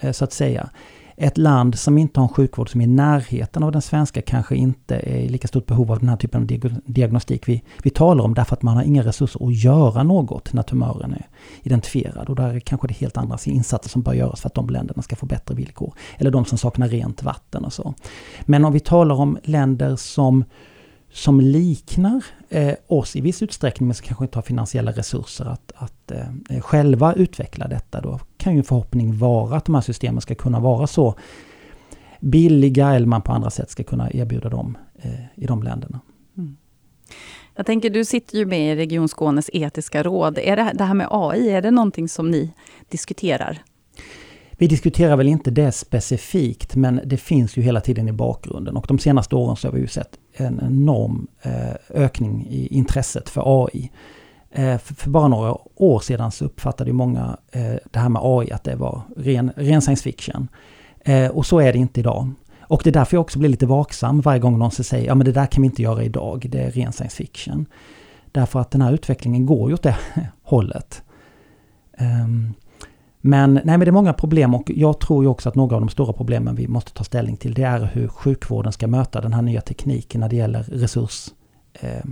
eh, 0.00 0.12
så 0.12 0.24
att 0.24 0.32
säga? 0.32 0.70
Ett 1.16 1.38
land 1.38 1.78
som 1.78 1.98
inte 1.98 2.20
har 2.20 2.24
en 2.24 2.34
sjukvård 2.34 2.70
som 2.70 2.80
är 2.80 2.84
i 2.84 2.88
närheten 2.88 3.62
av 3.62 3.72
den 3.72 3.82
svenska 3.82 4.22
kanske 4.22 4.56
inte 4.56 4.96
är 4.96 5.16
i 5.16 5.28
lika 5.28 5.48
stort 5.48 5.66
behov 5.66 5.92
av 5.92 5.98
den 5.98 6.08
här 6.08 6.16
typen 6.16 6.40
av 6.40 6.46
diagnostik 6.84 7.48
vi, 7.48 7.62
vi 7.82 7.90
talar 7.90 8.24
om 8.24 8.34
därför 8.34 8.56
att 8.56 8.62
man 8.62 8.76
har 8.76 8.82
inga 8.82 9.02
resurser 9.02 9.46
att 9.46 9.64
göra 9.64 10.02
något 10.02 10.52
när 10.52 10.62
tumören 10.62 11.12
är 11.12 11.26
identifierad. 11.62 12.28
Och 12.28 12.36
där 12.36 12.54
är 12.54 12.60
kanske 12.60 12.88
det 12.88 12.94
helt 12.94 13.16
andra 13.16 13.38
insatser 13.44 13.90
som 13.90 14.02
bör 14.02 14.14
göras 14.14 14.40
för 14.40 14.48
att 14.48 14.54
de 14.54 14.68
länderna 14.68 15.02
ska 15.02 15.16
få 15.16 15.26
bättre 15.26 15.54
villkor. 15.54 15.94
Eller 16.18 16.30
de 16.30 16.44
som 16.44 16.58
saknar 16.58 16.88
rent 16.88 17.22
vatten 17.22 17.64
och 17.64 17.72
så. 17.72 17.94
Men 18.42 18.64
om 18.64 18.72
vi 18.72 18.80
talar 18.80 19.14
om 19.14 19.38
länder 19.42 19.96
som 19.96 20.44
som 21.12 21.40
liknar 21.40 22.24
eh, 22.48 22.74
oss 22.86 23.16
i 23.16 23.20
viss 23.20 23.42
utsträckning 23.42 23.86
men 23.86 23.94
som 23.94 24.06
kanske 24.06 24.24
inte 24.24 24.38
har 24.38 24.42
finansiella 24.42 24.92
resurser 24.92 25.44
att, 25.44 25.72
att 25.74 26.10
eh, 26.10 26.60
själva 26.60 27.14
utveckla 27.14 27.68
detta. 27.68 28.00
Då 28.00 28.20
kan 28.36 28.52
ju 28.52 28.58
en 28.58 28.64
förhoppning 28.64 29.18
vara 29.18 29.56
att 29.56 29.64
de 29.64 29.74
här 29.74 29.82
systemen 29.82 30.20
ska 30.20 30.34
kunna 30.34 30.60
vara 30.60 30.86
så 30.86 31.14
billiga 32.20 32.94
eller 32.94 33.06
man 33.06 33.22
på 33.22 33.32
andra 33.32 33.50
sätt 33.50 33.70
ska 33.70 33.84
kunna 33.84 34.10
erbjuda 34.10 34.48
dem 34.48 34.78
eh, 35.02 35.10
i 35.34 35.46
de 35.46 35.62
länderna. 35.62 36.00
Mm. 36.36 36.56
Jag 37.54 37.66
tänker, 37.66 37.90
du 37.90 38.04
sitter 38.04 38.38
ju 38.38 38.46
med 38.46 38.72
i 38.72 38.76
Region 38.76 39.08
Skånes 39.08 39.50
etiska 39.52 40.02
råd. 40.02 40.38
Är 40.38 40.56
det, 40.56 40.72
det 40.74 40.84
här 40.84 40.94
med 40.94 41.08
AI, 41.10 41.50
är 41.50 41.62
det 41.62 41.70
någonting 41.70 42.08
som 42.08 42.30
ni 42.30 42.52
diskuterar? 42.88 43.62
Vi 44.58 44.66
diskuterar 44.66 45.16
väl 45.16 45.28
inte 45.28 45.50
det 45.50 45.72
specifikt, 45.72 46.76
men 46.76 47.00
det 47.04 47.16
finns 47.16 47.56
ju 47.56 47.62
hela 47.62 47.80
tiden 47.80 48.08
i 48.08 48.12
bakgrunden. 48.12 48.76
Och 48.76 48.86
de 48.88 48.98
senaste 48.98 49.36
åren 49.36 49.56
så 49.56 49.68
har 49.68 49.72
vi 49.72 49.80
ju 49.80 49.86
sett 49.86 50.18
en 50.36 50.60
enorm 50.62 51.26
eh, 51.42 51.74
ökning 51.90 52.46
i 52.50 52.66
intresset 52.66 53.28
för 53.28 53.64
AI. 53.64 53.90
Eh, 54.50 54.78
för 54.78 55.10
bara 55.10 55.28
några 55.28 55.56
år 55.74 56.00
sedan 56.00 56.30
så 56.30 56.44
uppfattade 56.44 56.92
många 56.92 57.36
eh, 57.52 57.74
det 57.90 57.98
här 57.98 58.08
med 58.08 58.22
AI 58.24 58.52
att 58.52 58.64
det 58.64 58.76
var 58.76 59.02
ren, 59.16 59.52
ren 59.56 59.82
science 59.82 60.02
fiction. 60.02 60.48
Och 61.32 61.46
så 61.46 61.60
är 61.60 61.72
det 61.72 61.78
inte 61.78 62.00
idag. 62.00 62.30
Och 62.60 62.80
det 62.84 62.90
är 62.90 62.92
därför 62.92 63.16
jag 63.16 63.20
också 63.20 63.38
blir 63.38 63.48
lite 63.48 63.66
vaksam 63.66 64.20
varje 64.20 64.40
gång 64.40 64.58
någon 64.58 64.70
säger 64.70 65.06
ja 65.06 65.14
men 65.14 65.24
det 65.24 65.32
där 65.32 65.46
kan 65.46 65.62
vi 65.62 65.66
inte 65.66 65.82
göra 65.82 66.02
idag, 66.04 66.46
det 66.48 66.58
är 66.58 66.70
ren 66.70 66.92
science 66.92 67.16
fiction. 67.16 67.66
Därför 68.32 68.60
att 68.60 68.70
den 68.70 68.82
här 68.82 68.92
utvecklingen 68.92 69.46
går 69.46 69.68
ju 69.68 69.74
åt 69.74 69.82
det 69.82 69.96
hållet. 70.42 71.02
Ehm, 71.98 72.54
men, 73.26 73.54
nej, 73.54 73.62
men 73.64 73.80
det 73.80 73.88
är 73.88 73.92
många 73.92 74.12
problem 74.12 74.54
och 74.54 74.70
jag 74.74 75.00
tror 75.00 75.24
ju 75.24 75.28
också 75.28 75.48
att 75.48 75.54
några 75.54 75.74
av 75.74 75.80
de 75.80 75.88
stora 75.88 76.12
problemen 76.12 76.54
vi 76.54 76.68
måste 76.68 76.92
ta 76.92 77.04
ställning 77.04 77.36
till 77.36 77.54
det 77.54 77.62
är 77.62 77.90
hur 77.92 78.08
sjukvården 78.08 78.72
ska 78.72 78.86
möta 78.86 79.20
den 79.20 79.32
här 79.32 79.42
nya 79.42 79.60
tekniken 79.60 80.20
när 80.20 80.28
det 80.28 80.36
gäller 80.36 80.62
resurs... 80.62 81.28
Eh, 81.72 82.04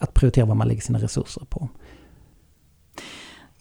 att 0.00 0.14
prioritera 0.14 0.46
vad 0.46 0.56
man 0.56 0.68
lägger 0.68 0.80
sina 0.80 0.98
resurser 0.98 1.44
på. 1.48 1.68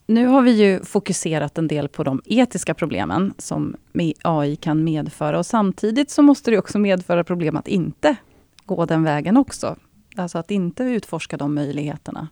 Nu 0.06 0.28
har 0.28 0.42
vi 0.42 0.52
ju 0.52 0.84
fokuserat 0.84 1.58
en 1.58 1.68
del 1.68 1.88
på 1.88 2.04
de 2.04 2.22
etiska 2.26 2.74
problemen 2.74 3.34
som 3.38 3.76
AI 4.24 4.56
kan 4.56 4.84
medföra 4.84 5.40
och 5.40 5.46
samtidigt 5.46 6.10
så 6.10 6.22
måste 6.22 6.52
det 6.52 6.58
också 6.58 6.80
medföra 6.80 7.24
problem 7.24 7.58
att 7.58 7.68
inte 7.68 8.16
gå 8.66 8.86
den 8.86 9.04
vägen 9.04 9.38
också. 9.38 9.76
Alltså 10.16 10.38
att 10.38 10.52
inte 10.52 10.84
utforska 10.84 11.38
de 11.38 11.56
möjligheterna. 11.56 12.28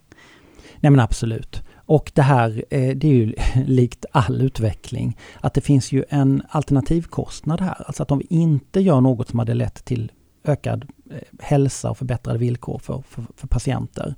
Nej 0.80 0.90
men 0.90 1.00
absolut. 1.00 1.62
Och 1.74 2.12
det 2.14 2.22
här, 2.22 2.64
eh, 2.70 2.96
det 2.96 3.08
är 3.08 3.12
ju 3.12 3.34
likt 3.66 4.04
all 4.12 4.42
utveckling, 4.42 5.18
att 5.40 5.54
det 5.54 5.60
finns 5.60 5.92
ju 5.92 6.04
en 6.08 6.42
alternativkostnad 6.48 7.60
här. 7.60 7.84
Alltså 7.86 8.02
att 8.02 8.10
om 8.10 8.18
vi 8.18 8.26
inte 8.30 8.80
gör 8.80 9.00
något 9.00 9.28
som 9.28 9.38
hade 9.38 9.54
lett 9.54 9.84
till 9.84 10.12
ökad 10.44 10.86
eh, 11.10 11.16
hälsa 11.38 11.90
och 11.90 11.98
förbättrade 11.98 12.38
villkor 12.38 12.78
för, 12.78 13.02
för, 13.08 13.24
för 13.36 13.46
patienter, 13.46 14.14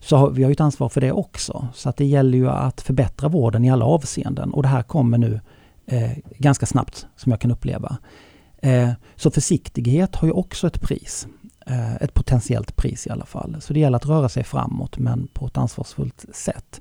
så 0.00 0.16
har 0.16 0.30
vi 0.30 0.44
har 0.44 0.50
ett 0.50 0.60
ansvar 0.60 0.88
för 0.88 1.00
det 1.00 1.12
också. 1.12 1.68
Så 1.74 1.88
att 1.88 1.96
det 1.96 2.04
gäller 2.04 2.38
ju 2.38 2.48
att 2.48 2.80
förbättra 2.80 3.28
vården 3.28 3.64
i 3.64 3.70
alla 3.70 3.84
avseenden 3.84 4.52
och 4.52 4.62
det 4.62 4.68
här 4.68 4.82
kommer 4.82 5.18
nu 5.18 5.40
eh, 5.86 6.10
ganska 6.38 6.66
snabbt, 6.66 7.06
som 7.16 7.32
jag 7.32 7.40
kan 7.40 7.50
uppleva. 7.50 7.98
Eh, 8.62 8.90
så 9.16 9.30
försiktighet 9.30 10.16
har 10.16 10.28
ju 10.28 10.32
också 10.32 10.66
ett 10.66 10.80
pris. 10.80 11.26
Eh, 11.70 11.94
ett 11.94 12.14
potentiellt 12.14 12.76
pris 12.76 13.06
i 13.06 13.10
alla 13.10 13.26
fall. 13.26 13.56
Så 13.60 13.72
det 13.72 13.80
gäller 13.80 13.96
att 13.96 14.06
röra 14.06 14.28
sig 14.28 14.44
framåt 14.44 14.98
men 14.98 15.26
på 15.26 15.46
ett 15.46 15.58
ansvarsfullt 15.58 16.24
sätt. 16.32 16.80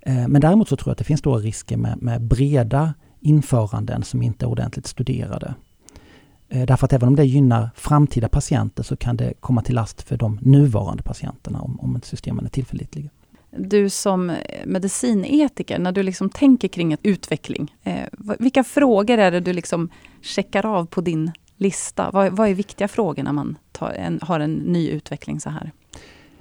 Eh, 0.00 0.28
men 0.28 0.40
däremot 0.40 0.68
så 0.68 0.76
tror 0.76 0.88
jag 0.88 0.92
att 0.92 0.98
det 0.98 1.04
finns 1.04 1.20
stora 1.20 1.38
risker 1.38 1.76
med, 1.76 2.02
med 2.02 2.22
breda 2.22 2.94
införanden 3.20 4.02
som 4.02 4.22
inte 4.22 4.44
är 4.44 4.48
ordentligt 4.48 4.86
studerade. 4.86 5.54
Eh, 6.48 6.66
därför 6.66 6.84
att 6.84 6.92
även 6.92 7.08
om 7.08 7.16
det 7.16 7.24
gynnar 7.24 7.70
framtida 7.74 8.28
patienter 8.28 8.82
så 8.82 8.96
kan 8.96 9.16
det 9.16 9.34
komma 9.40 9.62
till 9.62 9.74
last 9.74 10.02
för 10.02 10.16
de 10.16 10.38
nuvarande 10.42 11.02
patienterna 11.02 11.60
om, 11.60 11.80
om 11.80 12.00
systemen 12.02 12.44
är 12.44 12.50
tillförlitliga. 12.50 13.08
Du 13.50 13.90
som 13.90 14.32
medicinetiker, 14.64 15.78
när 15.78 15.92
du 15.92 16.02
liksom 16.02 16.30
tänker 16.30 16.68
kring 16.68 16.96
utveckling, 17.02 17.74
vilka 18.38 18.64
frågor 18.64 19.18
är 19.18 19.30
det 19.30 19.40
du 19.40 19.52
liksom 19.52 19.88
checkar 20.22 20.66
av 20.66 20.86
på 20.86 21.00
din 21.00 21.32
lista? 21.60 22.10
Vad, 22.10 22.32
vad 22.32 22.48
är 22.48 22.54
viktiga 22.54 22.88
frågor 22.88 23.22
när 23.22 23.32
man 23.32 23.58
en, 23.96 24.20
har 24.22 24.40
en 24.40 24.54
ny 24.54 24.88
utveckling 24.88 25.40
så 25.40 25.50
här? 25.50 25.72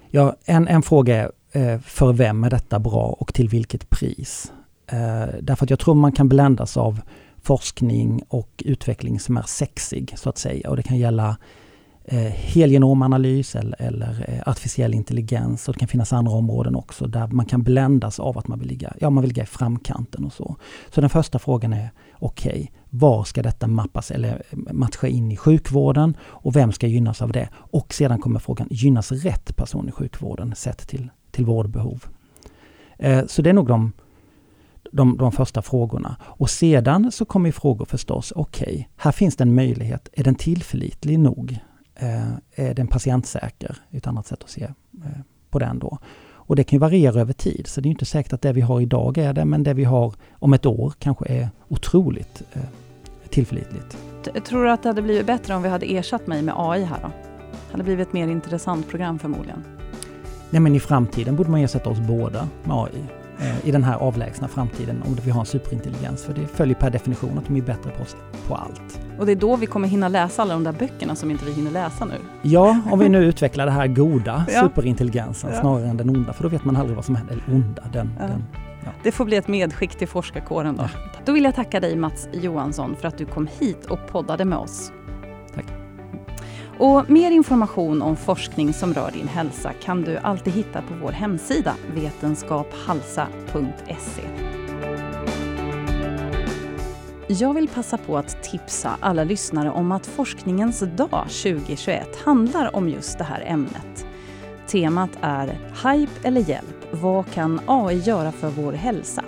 Ja, 0.09 0.35
en, 0.45 0.67
en 0.67 0.81
fråga 0.81 1.15
är 1.15 1.31
eh, 1.51 1.79
för 1.79 2.13
vem 2.13 2.43
är 2.43 2.49
detta 2.49 2.79
bra 2.79 3.15
och 3.19 3.33
till 3.33 3.49
vilket 3.49 3.89
pris? 3.89 4.51
Eh, 4.87 5.27
därför 5.41 5.65
att 5.65 5.69
jag 5.69 5.79
tror 5.79 5.95
man 5.95 6.11
kan 6.11 6.29
bländas 6.29 6.77
av 6.77 7.01
forskning 7.41 8.23
och 8.27 8.63
utveckling 8.65 9.19
som 9.19 9.37
är 9.37 9.43
sexig 9.47 10.13
så 10.17 10.29
att 10.29 10.37
säga. 10.37 10.69
Och 10.69 10.75
det 10.75 10.83
kan 10.83 10.97
gälla 10.97 11.37
Eh, 12.11 12.31
helgenomanalys 12.31 13.55
eller, 13.55 13.81
eller 13.81 14.25
eh, 14.27 14.51
artificiell 14.51 14.93
intelligens. 14.93 15.67
Och 15.67 15.73
det 15.73 15.79
kan 15.79 15.87
finnas 15.87 16.13
andra 16.13 16.33
områden 16.33 16.75
också 16.75 17.07
där 17.07 17.27
man 17.27 17.45
kan 17.45 17.63
bländas 17.63 18.19
av 18.19 18.37
att 18.37 18.47
man 18.47 18.59
vill 18.59 18.67
ligga, 18.67 18.93
ja, 18.99 19.09
man 19.09 19.21
vill 19.21 19.29
ligga 19.29 19.43
i 19.43 19.45
framkanten 19.45 20.25
och 20.25 20.33
så. 20.33 20.55
Så 20.93 21.01
den 21.01 21.09
första 21.09 21.39
frågan 21.39 21.73
är, 21.73 21.89
okej, 22.13 22.51
okay, 22.51 22.67
var 22.89 23.23
ska 23.23 23.41
detta 23.41 23.67
mappas 23.67 24.11
eller 24.11 24.43
eh, 24.49 24.73
matcha 24.73 25.07
in 25.07 25.31
i 25.31 25.37
sjukvården 25.37 26.17
och 26.21 26.55
vem 26.55 26.71
ska 26.71 26.87
gynnas 26.87 27.21
av 27.21 27.31
det? 27.31 27.49
Och 27.53 27.93
sedan 27.93 28.19
kommer 28.19 28.39
frågan, 28.39 28.67
gynnas 28.71 29.11
rätt 29.11 29.55
person 29.55 29.89
i 29.89 29.91
sjukvården 29.91 30.55
sett 30.55 30.87
till, 30.87 31.09
till 31.31 31.45
vårdbehov? 31.45 32.05
Eh, 32.97 33.25
så 33.25 33.41
det 33.41 33.49
är 33.49 33.53
nog 33.53 33.67
de, 33.67 33.91
de, 34.91 35.17
de 35.17 35.31
första 35.31 35.61
frågorna. 35.61 36.15
Och 36.21 36.49
sedan 36.49 37.11
så 37.11 37.25
kommer 37.25 37.51
frågor 37.51 37.85
förstås, 37.85 38.33
okej, 38.35 38.73
okay, 38.73 38.85
här 38.95 39.11
finns 39.11 39.35
det 39.35 39.43
en 39.43 39.55
möjlighet, 39.55 40.09
är 40.13 40.23
den 40.23 40.35
tillförlitlig 40.35 41.19
nog? 41.19 41.59
Eh, 41.99 42.31
är 42.55 42.73
den 42.73 42.87
patientsäker? 42.87 43.77
Ett 43.91 44.07
annat 44.07 44.27
sätt 44.27 44.43
att 44.43 44.49
se 44.49 44.63
eh, 44.63 45.21
på 45.49 45.59
den 45.59 45.79
då. 45.79 45.97
Och 46.31 46.55
det 46.55 46.63
kan 46.63 46.77
ju 46.77 46.79
variera 46.79 47.21
över 47.21 47.33
tid, 47.33 47.67
så 47.67 47.81
det 47.81 47.87
är 47.87 47.91
inte 47.91 48.05
säkert 48.05 48.33
att 48.33 48.41
det 48.41 48.53
vi 48.53 48.61
har 48.61 48.81
idag 48.81 49.17
är 49.17 49.33
det, 49.33 49.45
men 49.45 49.63
det 49.63 49.73
vi 49.73 49.83
har 49.83 50.13
om 50.31 50.53
ett 50.53 50.65
år 50.65 50.93
kanske 50.99 51.25
är 51.25 51.49
otroligt 51.67 52.41
eh, 52.53 52.61
tillförlitligt. 53.29 53.97
Tror 54.45 54.63
du 54.63 54.71
att 54.71 54.83
det 54.83 54.89
hade 54.89 55.01
blivit 55.01 55.25
bättre 55.25 55.55
om 55.55 55.63
vi 55.63 55.69
hade 55.69 55.97
ersatt 55.97 56.27
mig 56.27 56.41
med 56.41 56.53
AI 56.57 56.83
här 56.83 56.99
då? 57.01 57.07
Det 57.51 57.71
hade 57.71 57.83
blivit 57.83 58.07
ett 58.07 58.13
mer 58.13 58.27
intressant 58.27 58.89
program 58.89 59.19
förmodligen. 59.19 59.63
Nej 60.49 60.61
men 60.61 60.75
i 60.75 60.79
framtiden 60.79 61.35
borde 61.35 61.49
man 61.49 61.59
ersätta 61.59 61.89
oss 61.89 61.99
båda 61.99 62.49
med 62.63 62.77
AI. 62.77 63.03
I 63.63 63.71
den 63.71 63.83
här 63.83 63.97
avlägsna 63.97 64.47
framtiden 64.47 65.03
om 65.05 65.17
vi 65.25 65.31
har 65.31 65.39
en 65.39 65.45
superintelligens. 65.45 66.23
För 66.23 66.33
det 66.33 66.47
följer 66.47 66.75
per 66.75 66.89
definition 66.89 67.37
att 67.37 67.45
de 67.45 67.57
är 67.57 67.61
bättre 67.61 67.91
på 67.91 68.03
oss 68.03 68.15
på 68.47 68.55
allt. 68.55 69.08
Och 69.19 69.25
det 69.25 69.31
är 69.31 69.35
då 69.35 69.55
vi 69.55 69.65
kommer 69.65 69.87
hinna 69.87 70.07
läsa 70.07 70.41
alla 70.41 70.53
de 70.53 70.63
där 70.63 70.71
böckerna 70.71 71.15
som 71.15 71.31
inte 71.31 71.45
vi 71.45 71.51
hinner 71.51 71.71
läsa 71.71 72.05
nu. 72.05 72.15
Ja, 72.41 72.79
om 72.91 72.99
vi 72.99 73.09
nu 73.09 73.25
utvecklar 73.25 73.65
det 73.65 73.71
här 73.71 73.87
goda, 73.87 74.45
ja. 74.49 74.61
superintelligensen, 74.61 75.49
ja. 75.53 75.61
snarare 75.61 75.87
än 75.87 75.97
den 75.97 76.09
onda. 76.09 76.33
För 76.33 76.43
då 76.43 76.49
vet 76.49 76.65
man 76.65 76.75
aldrig 76.75 76.95
vad 76.95 77.05
som 77.05 77.15
händer. 77.15 77.33
Eller 77.33 77.55
onda, 77.55 77.83
den, 77.93 78.11
ja. 78.19 78.27
den 78.27 78.43
Ja. 78.85 78.91
Det 79.03 79.11
får 79.11 79.25
bli 79.25 79.37
ett 79.37 79.47
medskick 79.47 79.95
till 79.95 80.07
forskarkåren 80.07 80.75
då. 80.75 80.83
Ja. 80.83 80.89
Då 81.25 81.31
vill 81.31 81.43
jag 81.43 81.55
tacka 81.55 81.79
dig 81.79 81.95
Mats 81.95 82.27
Johansson 82.31 82.95
för 82.95 83.07
att 83.07 83.17
du 83.17 83.25
kom 83.25 83.47
hit 83.59 83.85
och 83.85 84.07
poddade 84.07 84.45
med 84.45 84.57
oss. 84.57 84.91
Tack. 85.55 85.65
Och 86.79 87.09
mer 87.09 87.31
information 87.31 88.01
om 88.01 88.15
forskning 88.15 88.73
som 88.73 88.93
rör 88.93 89.11
din 89.11 89.27
hälsa 89.27 89.71
kan 89.83 90.01
du 90.01 90.17
alltid 90.17 90.53
hitta 90.53 90.81
på 90.81 90.93
vår 91.01 91.11
hemsida 91.11 91.75
vetenskaphalsa.se. 91.95 94.48
Jag 97.31 97.53
vill 97.53 97.67
passa 97.67 97.97
på 97.97 98.17
att 98.17 98.43
tipsa 98.43 98.97
alla 98.99 99.23
lyssnare 99.23 99.69
om 99.71 99.91
att 99.91 100.05
Forskningens 100.07 100.79
dag 100.79 101.25
2021 101.43 102.15
handlar 102.25 102.75
om 102.75 102.89
just 102.89 103.17
det 103.17 103.23
här 103.23 103.43
ämnet. 103.45 104.05
Temat 104.67 105.09
är 105.21 105.47
Hype 105.83 106.27
eller 106.27 106.41
hjälp? 106.41 106.87
Vad 106.91 107.31
kan 107.31 107.61
AI 107.65 107.97
göra 107.97 108.31
för 108.31 108.49
vår 108.49 108.73
hälsa? 108.73 109.23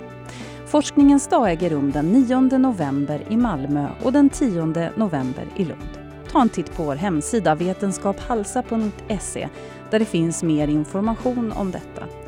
Forskningens 0.66 1.28
dag 1.28 1.50
äger 1.50 1.70
rum 1.70 1.90
den 1.90 2.12
9 2.12 2.40
november 2.40 3.22
i 3.28 3.36
Malmö 3.36 3.88
och 4.02 4.12
den 4.12 4.30
10 4.30 4.90
november 4.96 5.44
i 5.56 5.64
Lund. 5.64 5.98
Ta 6.32 6.40
en 6.40 6.48
titt 6.48 6.76
på 6.76 6.82
vår 6.82 6.96
hemsida 6.96 7.54
vetenskaphalsa.se 7.54 9.48
där 9.90 9.98
det 9.98 10.04
finns 10.04 10.42
mer 10.42 10.68
information 10.68 11.52
om 11.52 11.70
detta. 11.70 12.21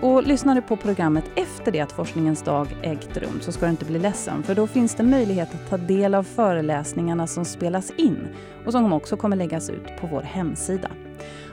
Och 0.00 0.22
lyssnar 0.22 0.54
du 0.54 0.62
på 0.62 0.76
programmet 0.76 1.24
efter 1.34 1.72
det 1.72 1.80
att 1.80 1.92
Forskningens 1.92 2.42
dag 2.42 2.76
ägt 2.82 3.16
rum 3.16 3.40
så 3.40 3.52
ska 3.52 3.66
du 3.66 3.70
inte 3.70 3.84
bli 3.84 3.98
ledsen 3.98 4.42
för 4.42 4.54
då 4.54 4.66
finns 4.66 4.94
det 4.94 5.02
möjlighet 5.02 5.54
att 5.54 5.70
ta 5.70 5.76
del 5.76 6.14
av 6.14 6.22
föreläsningarna 6.22 7.26
som 7.26 7.44
spelas 7.44 7.90
in 7.90 8.28
och 8.66 8.72
som 8.72 8.92
också 8.92 9.16
kommer 9.16 9.36
läggas 9.36 9.70
ut 9.70 9.96
på 10.00 10.06
vår 10.06 10.22
hemsida. 10.22 10.90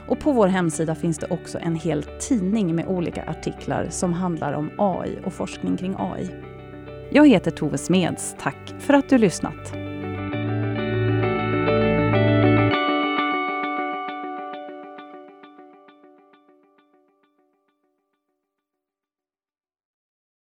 Och 0.08 0.18
på 0.18 0.32
vår 0.32 0.46
hemsida 0.46 0.94
finns 0.94 1.18
det 1.18 1.26
också 1.30 1.58
en 1.58 1.74
hel 1.74 2.02
tidning 2.02 2.74
med 2.74 2.86
olika 2.86 3.24
artiklar 3.24 3.86
som 3.90 4.12
handlar 4.12 4.52
om 4.52 4.70
AI 4.78 5.18
och 5.24 5.32
forskning 5.32 5.76
kring 5.76 5.94
AI. 5.98 6.30
Jag 7.10 7.28
heter 7.28 7.50
Tove 7.50 7.78
Smeds. 7.78 8.36
Tack 8.40 8.74
för 8.78 8.94
att 8.94 9.08
du 9.08 9.18
lyssnat. 9.18 9.83